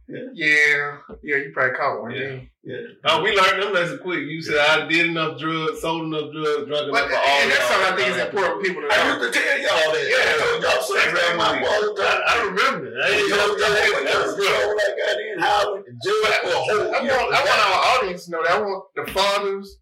Yeah. 0.09 0.19
Yeah. 0.35 0.99
Yeah, 1.23 1.37
you 1.37 1.51
probably 1.55 1.75
caught 1.77 2.03
one. 2.03 2.11
Yeah. 2.13 2.39
Yeah. 2.63 2.79
Oh, 3.07 3.23
we 3.23 3.31
learned 3.35 3.63
them 3.63 3.73
lessons 3.73 4.01
quick. 4.03 4.21
You 4.27 4.43
said 4.43 4.59
I 4.59 4.87
did 4.87 5.07
enough 5.11 5.39
drugs, 5.39 5.81
sold 5.81 6.03
enough 6.07 6.31
drugs, 6.35 6.67
drunk 6.67 6.91
But 6.91 7.07
enough 7.07 7.11
for 7.11 7.17
all 7.19 7.39
and 7.43 7.51
that's 7.51 7.67
something 7.71 7.93
I 7.93 7.97
think 7.97 8.09
is 8.15 8.23
important 8.23 8.55
for 8.55 8.63
people 8.63 8.83
to 8.83 8.89
I 8.91 8.99
used 9.07 9.23
to 9.23 9.31
tell 9.39 9.59
y'all 9.59 9.91
that. 9.95 10.07
Yeah. 10.07 10.27
I 10.27 10.35
told 10.43 10.63
y'all 10.63 10.83
so 10.83 10.95
Exactly. 10.95 11.39
my 11.39 11.53
father 11.63 11.91
I, 12.03 12.23
I 12.27 12.35
remember. 12.51 12.87
I 12.99 13.07
ain't 13.15 13.31
Yo, 13.31 13.35
yo, 13.35 13.47
know 13.47 13.55
that. 13.55 13.87
yo, 13.87 14.05
That 14.07 14.19
was 14.27 14.35
yo, 14.35 14.43
good. 14.43 14.79
I 14.79 14.91
got 14.99 15.15
in 15.23 15.39
Howard 15.39 15.83
and 15.87 15.97
jail 16.03 16.23
for 16.43 16.51
a 16.51 16.59
whole 16.59 16.91
want, 16.91 17.35
I 17.35 17.41
want 17.47 17.61
our 17.67 17.79
audience 17.99 18.25
to 18.27 18.31
know 18.31 18.43
that. 18.43 18.53
I 18.53 18.61
want 18.63 18.85
the 18.95 19.05
fathers 19.11 19.79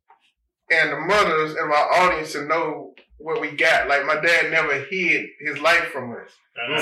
and 0.71 0.93
the 0.93 1.01
mothers 1.01 1.53
of 1.53 1.71
our 1.71 1.93
audience 1.93 2.33
to 2.33 2.47
know 2.47 2.95
what 3.19 3.41
we 3.41 3.53
got. 3.53 3.89
Like 3.89 4.05
my 4.07 4.21
dad 4.21 4.51
never 4.51 4.75
hid 4.85 5.27
his 5.41 5.59
life 5.61 5.87
from 5.93 6.13
us. 6.13 6.31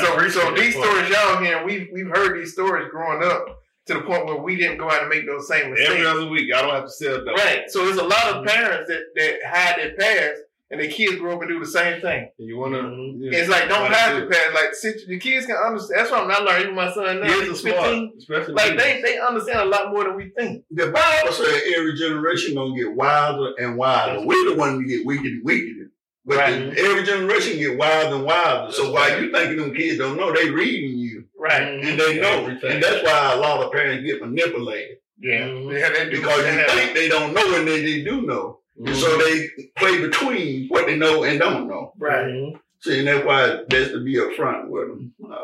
So, 0.01 0.29
so 0.29 0.55
these 0.55 0.75
stories 0.75 1.09
y'all 1.09 1.39
hearing, 1.39 1.65
we've 1.65 1.89
we've 1.93 2.09
heard 2.09 2.39
these 2.39 2.53
stories 2.53 2.89
growing 2.91 3.23
up 3.23 3.63
to 3.87 3.95
the 3.95 4.01
point 4.03 4.27
where 4.27 4.37
we 4.37 4.57
didn't 4.57 4.79
go 4.79 4.91
out 4.91 5.01
and 5.01 5.09
make 5.09 5.27
those 5.27 5.49
same 5.49 5.71
mistakes. 5.71 5.91
Every 5.91 6.07
other 6.07 6.29
week, 6.29 6.55
I 6.55 6.63
don't 6.63 6.75
have 6.75 6.85
to 6.85 6.91
sell 6.91 7.25
that. 7.25 7.33
Right. 7.33 7.71
So 7.71 7.85
there's 7.85 7.99
a 7.99 8.05
lot 8.05 8.27
of 8.27 8.47
parents 8.47 8.89
that, 8.89 9.03
that 9.17 9.39
hide 9.47 9.79
their 9.79 9.97
past 9.97 10.41
and 10.73 10.81
their 10.81 10.91
kids 10.91 11.17
grow 11.17 11.37
up 11.37 11.43
and 11.43 11.51
do 11.51 11.61
the 11.61 11.67
same 11.67 12.01
thing. 12.01 12.31
You 12.39 12.57
wanna? 12.59 12.79
Mhm. 12.79 13.19
Yeah. 13.21 13.39
It's 13.39 13.49
like 13.49 13.69
don't 13.69 13.91
That's 13.91 14.01
hide 14.01 14.15
it. 14.17 14.19
your 14.21 14.31
past. 14.31 14.55
Like 14.55 14.75
sit, 14.75 15.07
the 15.07 15.19
kids 15.19 15.47
can 15.47 15.55
understand. 15.57 16.01
That's 16.01 16.11
what 16.11 16.23
I'm 16.23 16.29
not 16.29 16.43
learning. 16.45 16.63
Even 16.63 16.75
my 16.75 16.93
son 16.93 17.21
now, 17.21 17.27
Kids 17.27 17.41
are 17.43 17.51
he's 17.51 17.61
15. 17.61 18.13
especially 18.19 18.55
Like 18.55 18.77
they 18.79 19.01
they 19.03 19.19
understand 19.19 19.61
a 19.61 19.65
lot 19.67 19.93
more 19.93 20.05
than 20.05 20.17
we 20.17 20.31
think. 20.37 20.65
The 20.71 20.87
Bible 20.91 21.33
said 21.33 21.63
every 21.77 21.95
generation 21.95 22.55
gonna 22.57 22.75
get 22.75 22.93
wilder 22.95 23.53
and 23.59 23.77
wilder. 23.77 24.27
We're 24.27 24.51
the 24.51 24.57
one 24.57 24.81
to 24.81 24.85
get 24.87 25.07
wicked 25.07 25.27
and 25.27 25.45
wickeder. 25.45 25.91
But 26.25 26.37
Right. 26.39 26.75
the, 26.75 26.81
every 26.81 27.03
generation 27.03 27.59
get 27.59 27.77
wilder 27.77 28.15
and 28.17 28.25
wilder. 28.25 28.73
So 28.73 28.93
why 28.93 29.17
you 29.19 29.31
thinking 29.33 29.57
them 29.59 29.75
kids 29.75 29.99
don't 29.99 30.17
know? 30.17 30.33
They 30.33 30.49
reading 30.51 30.97
you. 30.99 31.25
Right. 31.37 31.63
And 31.63 31.99
they 31.99 32.21
know. 32.21 32.45
Everything. 32.45 32.71
And 32.75 32.83
that's 32.83 33.03
why 33.05 33.33
a 33.35 33.37
lot 33.37 33.61
of 33.65 33.73
parents 33.73 34.07
get 34.07 34.21
manipulated. 34.23 34.99
Yeah. 35.21 35.49
Mhm. 35.49 35.79
Yeah, 35.81 35.89
they 35.91 36.05
do. 36.11 36.17
Because 36.19 36.39
you 36.39 36.45
Yeah. 36.53 36.67
think 36.69 36.95
they 36.95 37.09
don't 37.09 37.35
know 37.35 37.57
and 37.57 37.67
they, 37.67 37.83
they 37.83 38.03
do 38.05 38.23
know. 38.23 38.61
And 38.79 38.97
so 38.97 39.17
they 39.19 39.49
play 39.77 40.01
between 40.01 40.69
what 40.69 40.87
they 40.87 40.97
know 40.97 41.25
and 41.25 41.39
don't 41.39 41.69
know. 41.69 41.93
Right. 41.99 42.25
Mhm. 42.27 42.61
See, 42.81 42.99
and 42.99 43.09
that's 43.09 43.25
why 43.25 43.45
it's 43.47 43.69
best 43.69 43.91
to 43.93 44.03
be 44.03 44.15
upfront 44.17 44.69
with 44.69 44.89
them. 44.89 45.13
Uh, 45.31 45.37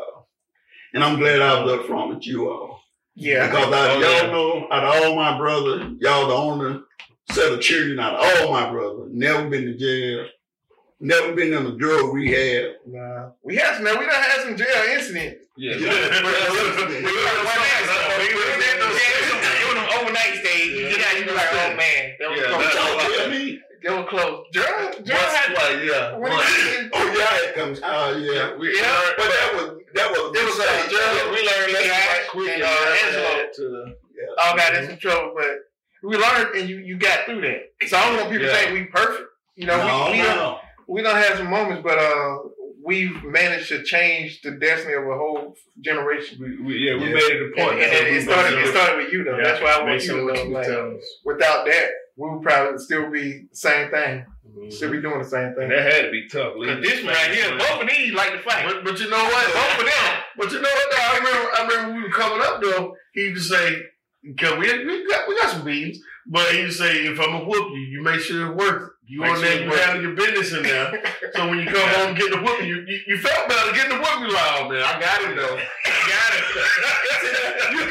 and 0.94 1.04
I'm 1.04 1.18
glad 1.18 1.40
I 1.40 1.62
was 1.62 1.72
upfront 1.72 2.14
with 2.14 2.26
you 2.26 2.50
all. 2.50 2.80
Yeah. 3.14 3.46
Because 3.48 3.72
I, 3.72 3.90
Oh, 3.94 3.98
y'all 4.00 4.12
yeah. 4.24 4.30
know, 4.32 4.68
out 4.70 4.84
of 4.84 5.04
all 5.04 5.14
my 5.16 5.36
brothers, 5.38 5.92
y'all 6.00 6.26
the 6.28 6.34
only 6.34 6.80
set 7.30 7.52
of 7.52 7.60
children 7.60 8.00
out 8.00 8.14
of 8.14 8.46
all 8.46 8.52
my 8.52 8.70
brothers. 8.70 9.10
Never 9.12 9.48
been 9.48 9.66
to 9.66 9.74
jail. 9.76 10.26
Never 11.00 11.32
been 11.34 11.52
in 11.52 11.66
a 11.66 11.76
drug 11.76 12.12
rehab. 12.12 12.72
Nah. 12.86 13.30
We 13.42 13.56
had 13.56 13.74
some. 13.76 13.84
Man, 13.84 13.98
we 13.98 14.06
done 14.06 14.14
had 14.14 14.42
some 14.42 14.56
jail 14.56 14.82
incidents. 14.94 15.44
Yeah. 15.58 15.74
Yeah. 15.74 15.90
We 17.02 17.10
were 17.12 17.38
one 17.42 17.58
day, 17.58 17.74
we 18.22 18.30
was 18.38 18.48
in 18.54 18.78
the 18.78 18.88
jail. 18.94 19.18
It 19.58 19.66
was 19.66 19.78
an 19.82 19.88
overnight 19.98 20.34
stage. 20.40 20.70
You 20.78 20.96
got 21.02 21.12
to 21.18 21.24
be 21.26 21.32
like, 21.34 21.50
oh 21.52 21.70
man, 21.76 22.02
that 22.18 22.26
was 22.30 22.40
close. 22.40 22.54
What 22.54 22.62
that's- 22.62 22.78
y'all 22.78 23.18
tell 23.18 23.30
me? 23.30 23.60
That 23.82 24.08
close. 24.08 24.44
Gerald, 24.52 25.06
Gerald 25.06 25.32
had. 25.38 25.54
twice, 25.54 25.78
yeah. 25.86 26.16
When 26.18 26.32
he, 26.32 26.38
Oh 26.98 27.06
yeah, 27.14 27.46
it 27.48 27.54
comes. 27.54 27.78
Oh 27.82 28.10
yeah. 28.18 28.56
We, 28.58 28.74
Yeah. 28.74 29.10
But 29.16 29.28
that 29.30 29.50
was 29.54 29.66
that 29.94 30.10
was. 30.10 30.34
It 30.34 30.44
was, 30.44 30.58
uh, 30.58 30.90
Gerald, 30.90 31.30
we 31.30 31.40
learned 31.46 31.72
lessons 31.72 31.86
Yeah, 31.86 32.06
right 32.10 32.26
quick. 32.28 32.50
and, 32.54 32.62
and 32.62 32.72
uh, 32.74 33.06
Angelo. 33.06 33.38
had 33.38 33.52
to- 33.54 33.94
all 34.42 34.56
got 34.56 34.74
in 34.74 34.86
some 34.90 34.98
trouble, 34.98 35.32
but 35.36 35.46
we 36.02 36.16
learned 36.16 36.56
and 36.56 36.68
you, 36.68 36.78
you 36.78 36.96
got 36.98 37.24
through 37.24 37.40
that. 37.42 37.70
So 37.88 37.96
I 37.96 38.06
don't 38.06 38.16
want 38.18 38.30
people 38.32 38.46
to 38.48 38.52
think 38.52 38.72
we 38.72 38.84
perfect. 38.84 39.28
You 39.54 39.66
know, 39.66 39.76
No, 39.78 40.10
we, 40.10 40.18
we, 40.18 40.24
Don't, 40.26 40.58
we 40.88 41.02
don't 41.02 41.16
have 41.16 41.36
some 41.38 41.50
moments, 41.50 41.82
but 41.84 41.98
uh, 41.98 42.38
we've 42.84 43.22
managed 43.24 43.68
to 43.68 43.82
change 43.82 44.40
the 44.42 44.52
destiny 44.52 44.94
of 44.94 45.04
a 45.04 45.16
whole 45.16 45.54
generation. 45.80 46.38
We, 46.40 46.60
we, 46.64 46.74
yeah, 46.78 46.94
we 46.96 47.08
Yeah. 47.08 47.14
made 47.14 47.22
it 47.22 47.42
a 47.42 47.44
And, 47.46 47.54
point. 47.54 47.72
and 47.82 47.92
it, 47.92 48.12
it 48.16 48.22
started. 48.22 48.58
It 48.58 48.68
started 48.68 48.96
with 49.04 49.12
you, 49.12 49.24
though. 49.24 49.38
That's 49.42 49.60
why 49.60 49.72
I 49.72 49.78
want 49.82 49.92
Make 49.96 50.04
you 50.04 50.16
to 50.16 50.24
what 50.24 50.34
know. 50.34 50.42
Like, 50.44 50.66
tell 50.66 50.96
us. 50.96 51.04
without 51.24 51.66
that, 51.66 51.86
we 52.16 52.30
would 52.30 52.42
probably 52.42 52.78
still 52.78 53.10
be 53.10 53.46
the 53.50 53.56
same 53.56 53.90
thing. 53.90 54.24
Mm-hmm. 54.48 54.70
Still 54.70 54.90
be 54.92 55.00
doing 55.02 55.18
the 55.22 55.28
same 55.28 55.54
thing. 55.54 55.68
that 55.68 55.92
had 55.92 56.02
to 56.06 56.10
be 56.10 56.26
tough. 56.28 56.54
Cause 56.54 56.56
leaving 56.58 56.80
this 56.82 57.04
right 57.04 57.30
here, 57.30 57.56
both 57.58 57.82
of 57.82 57.88
these 57.88 58.12
like 58.14 58.32
to 58.32 58.38
fight. 58.40 58.64
But, 58.66 58.84
but 58.84 58.98
you 58.98 59.08
know 59.10 59.22
what? 59.22 59.46
Both 59.54 59.78
of 59.80 59.86
them. 59.86 60.14
But 60.36 60.52
you 60.52 60.60
know 60.60 60.68
what? 60.68 60.90
Though? 60.90 61.02
I 61.02 61.16
remember, 61.18 61.50
I 61.56 61.62
remember 61.62 61.86
when 61.92 61.96
we 61.96 62.02
were 62.08 62.14
coming 62.14 62.40
up 62.42 62.62
though. 62.62 62.94
He 63.12 63.22
used 63.28 63.50
to 63.50 63.56
say, 63.56 63.76
"Cause 64.38 64.52
we, 64.58 64.84
we 64.86 65.06
got 65.08 65.28
we 65.28 65.36
got 65.36 65.50
some 65.50 65.64
beans," 65.64 65.98
but 66.28 66.54
you 66.54 66.70
say, 66.70 67.06
"If 67.06 67.18
I'm 67.20 67.32
gonna 67.32 67.44
whoop 67.44 67.70
you, 67.72 67.80
you 67.80 68.02
make 68.02 68.20
sure 68.20 68.50
it 68.50 68.56
works. 68.56 68.90
You 69.06 69.20
Make 69.20 69.30
on 69.30 69.36
sure 69.40 69.46
it 69.52 69.62
you 69.62 69.68
works." 69.70 69.80
handle 69.84 70.02
your 70.02 70.14
business 70.14 70.52
in 70.52 70.62
there. 70.62 71.02
so 71.34 71.48
when 71.48 71.58
you 71.60 71.66
come 71.66 71.88
home 71.88 72.08
and 72.08 72.16
get 72.18 72.30
the 72.30 72.38
whooping, 72.38 72.66
you, 72.68 72.84
you 72.86 73.00
you 73.06 73.16
felt 73.18 73.48
better 73.48 73.72
getting 73.72 73.96
the 73.96 74.02
whooping. 74.04 74.30
Oh 74.36 74.68
man, 74.68 74.82
I 74.82 75.00
got 75.00 75.22
it 75.22 75.34
though. 75.36 75.56
I 75.86 75.90
got 76.12 76.30
it. 76.36 76.44
you 77.72 77.82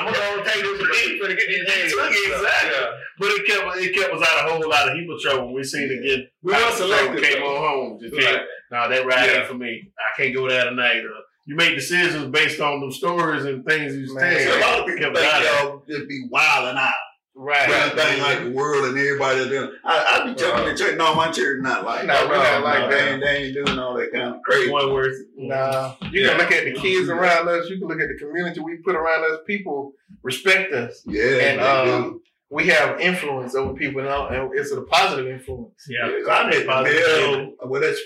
I'm 0.00 0.12
gonna 0.12 0.18
go 0.18 0.44
take 0.44 0.62
this 0.62 0.78
beat 0.78 1.20
for 1.20 1.28
to 1.28 1.34
get 1.34 1.48
these 1.48 1.68
hands. 1.72 1.92
Exactly. 1.92 2.70
Yeah. 2.72 2.90
But 3.18 3.28
it 3.30 3.46
kept 3.46 3.76
it 3.76 3.94
kept 3.94 4.14
us 4.14 4.28
out 4.28 4.46
a 4.48 4.52
whole 4.52 4.68
lot 4.68 4.88
of 4.88 4.96
heap 4.96 5.08
of 5.08 5.20
trouble. 5.20 5.54
We 5.54 5.64
seen 5.64 5.82
it 5.90 5.98
again. 6.04 6.28
We 6.42 6.52
were 6.52 6.70
selective. 6.72 7.22
Came 7.22 7.42
on 7.42 7.56
home. 7.56 7.98
Just 8.00 8.14
Right. 8.14 8.24
can't. 8.24 8.42
Nah, 8.70 8.88
that 8.88 9.06
ride 9.06 9.26
Yeah. 9.26 9.38
ain't 9.38 9.46
for 9.46 9.54
me. 9.54 9.90
I 9.98 10.16
can't 10.20 10.34
go 10.34 10.48
there 10.48 10.64
tonight. 10.64 10.98
Uh, 11.04 11.20
you 11.46 11.56
make 11.56 11.74
decisions 11.74 12.26
based 12.30 12.60
on 12.60 12.80
them 12.80 12.90
stories 12.92 13.44
and 13.44 13.64
things 13.66 13.94
you 13.96 14.14
Man. 14.14 14.38
See, 14.38 14.48
a 14.50 14.60
lot 14.60 14.80
of 14.80 14.86
people 14.86 15.14
think 15.14 15.44
y'all 15.44 15.82
just 15.88 16.08
be 16.08 16.26
wilding 16.30 16.78
out. 16.78 16.92
Right. 17.36 17.68
Everything 17.68 18.22
like 18.22 18.44
the 18.44 18.50
world 18.52 18.84
and 18.84 18.96
everybody 18.96 19.40
else 19.40 19.48
doing. 19.48 19.72
I, 19.84 20.20
I 20.22 20.26
be 20.30 20.34
telling 20.34 20.66
the 20.68 20.78
church, 20.78 20.96
no, 20.96 21.16
my 21.16 21.32
church 21.32 21.58
not 21.62 21.84
like 21.84 22.06
No, 22.06 22.14
that. 22.14 22.28
we're 22.28 22.36
not 22.36 22.60
No, 22.60 22.64
like 22.64 22.78
no, 22.78 22.90
that. 22.90 22.90
They 22.90 23.10
ain't, 23.10 23.20
they 23.20 23.36
ain't 23.58 23.66
doing 23.66 23.76
all 23.78 23.94
that 23.94 24.12
kind 24.12 24.36
of 24.36 24.42
crazy. 24.42 24.70
One 24.70 24.92
word. 24.92 25.12
Nah, 25.36 25.96
you 26.12 26.22
Yeah. 26.22 26.28
can 26.28 26.38
look 26.38 26.52
at 26.52 26.64
the 26.64 26.74
kids 26.74 27.08
around 27.08 27.48
us. 27.48 27.68
You 27.68 27.78
can 27.80 27.88
look 27.88 28.00
at 28.00 28.06
the 28.08 28.14
community 28.24 28.60
we 28.60 28.76
put 28.76 28.94
around 28.94 29.24
us. 29.24 29.40
People 29.48 29.94
respect 30.22 30.72
us. 30.72 31.02
Yeah, 31.06 31.24
And, 31.24 31.58
they 31.60 31.92
um, 31.92 32.20
We 32.50 32.68
have 32.68 33.00
influence 33.00 33.56
over 33.56 33.74
people 33.74 34.02
now, 34.02 34.28
and 34.28 34.50
it's 34.56 34.70
a 34.70 34.82
positive 34.82 35.26
influence. 35.26 35.74
Yeah. 35.88 36.06
do. 36.06 36.30
I 36.30 36.48
met 36.48 36.66
the 36.66 36.82
mayor 36.84 37.48
with 37.68 37.82
that 37.82 37.96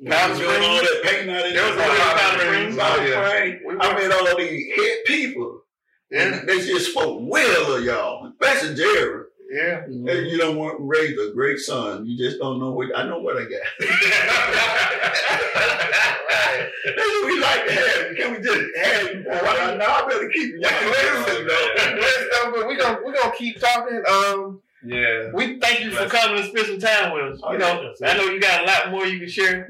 Spurner. 0.00 0.16
Powder 0.16 0.34
doing 0.34 0.62
all 0.62 0.76
that 0.76 1.00
painting 1.04 1.26
There 1.26 1.64
was 1.64 1.74
a 1.74 1.76
lot 1.78 1.88
of 1.88 1.96
Powder 1.96 2.18
Powder 2.18 2.40
Springs. 2.40 2.74
Springs. 2.74 2.76
Powder 2.76 3.00
Oh, 3.00 3.02
yeah. 3.06 3.28
Springs. 3.28 3.60
We 3.66 3.72
I 3.80 3.82
met 3.94 4.12
all 4.12 4.36
these 4.36 4.62
head 4.76 4.98
people. 5.06 5.60
Yeah, 6.10 6.20
And 6.22 6.32
they 6.48 6.58
just 6.58 6.90
spoke 6.92 7.18
well 7.22 7.74
of 7.76 7.84
y'all, 7.84 8.26
especially 8.30 8.74
Jerry. 8.76 9.24
Yeah. 9.50 9.84
And 9.84 10.26
you 10.28 10.36
don't 10.38 10.56
want 10.56 10.78
to 10.78 10.84
raise 10.84 11.16
a 11.18 11.32
great 11.32 11.58
son. 11.58 12.06
You 12.06 12.16
just 12.18 12.38
don't 12.40 12.58
know 12.60 12.72
what. 12.72 12.88
I 12.96 13.04
know 13.08 13.18
what 13.20 13.36
I 13.36 13.44
got. 13.44 13.60
That's 16.84 16.96
what 16.96 17.26
we 17.26 17.40
like 17.40 17.66
to 17.66 17.72
have. 17.72 18.16
Can 18.16 18.32
we 18.32 18.38
just 18.40 18.76
have 18.84 19.14
you 19.14 19.22
for 19.24 19.30
a? 19.30 19.76
Now 19.76 19.94
I 19.94 20.06
better 20.08 20.28
keep 20.28 20.48
you. 20.50 20.60
Listen, 20.60 21.46
though. 21.46 21.94
Listen, 21.96 22.28
though, 22.32 22.52
but 22.54 22.66
we 22.68 22.76
gonna 22.76 22.98
we 23.04 23.12
gonna 23.12 23.32
keep 23.36 23.58
talking. 23.60 24.02
Um, 24.08 24.60
Yeah. 24.84 25.30
we 25.32 25.58
thank 25.60 25.80
you 25.80 25.90
for 25.92 26.06
coming 26.08 26.38
and 26.40 26.48
spend 26.48 26.66
some 26.66 26.78
time 26.80 27.12
with 27.12 27.32
us. 27.34 27.40
Oh, 27.42 27.52
You 27.52 27.58
know. 27.58 27.92
I 28.04 28.14
know 28.16 28.24
you 28.24 28.40
got 28.40 28.62
a 28.62 28.66
lot 28.66 28.90
more 28.90 29.06
you 29.06 29.18
can 29.18 29.28
share, 29.28 29.68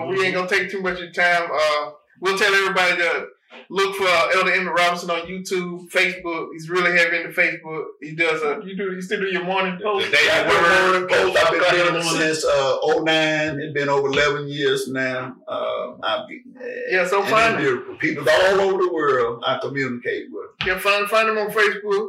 but 0.00 0.08
we 0.08 0.24
ain't 0.24 0.34
gonna 0.34 0.48
take 0.48 0.70
too 0.70 0.80
much 0.82 0.94
of 0.94 1.04
your 1.04 1.12
time. 1.12 1.48
Uh, 1.52 1.90
we'll 2.20 2.38
tell 2.38 2.52
everybody 2.54 2.96
to 2.96 3.26
look 3.70 3.96
for 3.96 4.04
uh, 4.04 4.30
Elder 4.34 4.50
Emmitt 4.52 4.74
Robinson 4.76 5.10
on 5.10 5.20
YouTube, 5.26 5.88
Facebook. 5.90 6.48
He's 6.52 6.68
really 6.68 6.96
heavy 6.96 7.16
into 7.18 7.30
Facebook. 7.30 7.84
He 8.02 8.14
does 8.14 8.42
a 8.42 8.60
you 8.64 8.76
do 8.76 8.92
you 8.92 9.00
still 9.00 9.20
do 9.20 9.26
your 9.26 9.44
morning 9.44 9.78
post. 9.82 10.10
The 10.10 10.16
daily 10.16 10.26
Yeah, 10.26 10.48
word. 10.48 11.02
I've 11.02 11.08
been 11.08 11.18
post. 11.32 11.38
I've 11.46 11.52
been 11.52 11.60
doing 11.70 11.80
in 11.80 11.94
it 11.94 11.98
the 11.98 12.04
morning. 12.04 12.20
since 12.20 12.44
uh, 12.44 12.78
09. 13.02 13.60
It's 13.60 13.72
been 13.74 13.88
over 13.88 14.08
11 14.08 14.48
years 14.48 14.88
now. 14.88 15.36
Uh, 15.48 15.94
I've 16.02 16.28
been, 16.28 16.42
Yeah, 16.90 17.06
so 17.06 17.22
find 17.24 17.58
him. 17.58 17.96
People 17.98 18.26
all 18.28 18.60
over 18.60 18.82
the 18.84 18.92
world 18.92 19.42
I 19.46 19.58
communicate 19.62 20.26
with. 20.30 20.50
Yeah, 20.66 20.78
find 20.78 21.08
find 21.08 21.28
him 21.28 21.38
on 21.38 21.50
Facebook. 21.50 22.08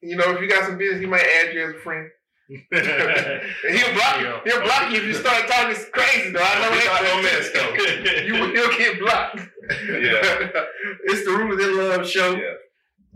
You 0.00 0.16
know, 0.16 0.32
if 0.34 0.40
you 0.40 0.48
got 0.48 0.66
some 0.66 0.76
business, 0.78 1.00
he 1.00 1.06
might 1.06 1.22
add 1.24 1.54
you 1.54 1.64
as 1.64 1.70
a 1.74 1.78
friend. 1.78 2.08
And 2.48 2.60
he'll 3.76 3.94
block 3.94 4.20
you. 4.20 4.34
He'll 4.44 4.62
block 4.62 4.90
you 4.90 4.98
if 4.98 5.04
you 5.04 5.14
start 5.14 5.48
talking 5.48 5.76
crazy. 5.92 6.30
Though 6.30 6.40
I 6.42 6.60
know 6.60 6.78
Start 6.78 7.02
no 7.02 7.22
mess, 7.22 7.50
that. 7.52 7.74
though. 7.76 8.26
you 8.26 8.34
will 8.52 8.76
get 8.76 8.98
blocked. 9.00 9.36
Yeah. 9.38 10.62
it's 11.04 11.24
the 11.24 11.30
Rule 11.30 11.52
of 11.54 11.98
Love 11.98 12.08
show. 12.08 12.34
Yeah. 12.34 12.54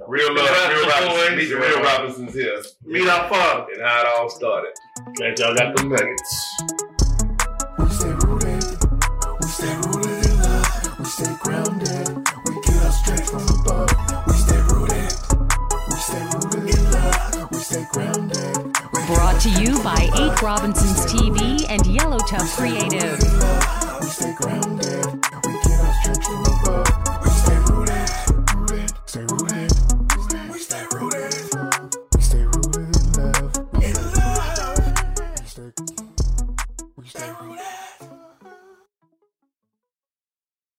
Real 0.07 0.33
love, 0.35 0.49
real 0.71 0.87
Robinson. 0.88 1.37
Meet 1.37 1.49
the 1.51 1.57
real 1.57 1.83
Robinsons 1.83 2.33
here. 2.33 2.62
Meet 2.85 3.09
our 3.09 3.29
father. 3.29 3.67
And 3.73 3.83
how 3.83 4.01
it 4.01 4.07
all 4.17 4.31
started. 4.31 4.73
And 5.21 5.38
y'all 5.38 5.55
got 5.55 5.77
the 5.77 5.85
nuggets. 5.85 6.62
We 7.79 7.88
stay 7.91 8.12
rooted, 8.27 8.64
we 9.41 9.49
stay 9.49 9.75
rooted 9.77 10.27
in 10.27 10.43
love, 10.43 10.99
we 10.99 11.05
stay 11.05 11.35
grounded, 11.43 12.09
we 12.47 12.55
get 12.62 12.85
our 12.85 12.93
strength 12.93 13.31
from 13.31 13.61
above. 13.61 14.27
We 14.27 14.33
stay 14.35 14.61
rooted, 14.71 15.12
we 15.91 15.97
stay 15.97 16.25
rooted 16.33 16.79
in 16.79 16.93
love, 16.93 17.49
we 17.51 17.59
stay 17.59 17.85
grounded. 17.93 18.68
Brought 19.09 19.40
to 19.40 19.49
you 19.49 19.83
by 19.83 20.11
8 20.18 20.42
Robinsons 20.42 21.07
TV 21.07 21.64
and 21.71 21.87
Yellow 21.87 22.18
Tub 22.18 22.42
Creative. 22.42 23.18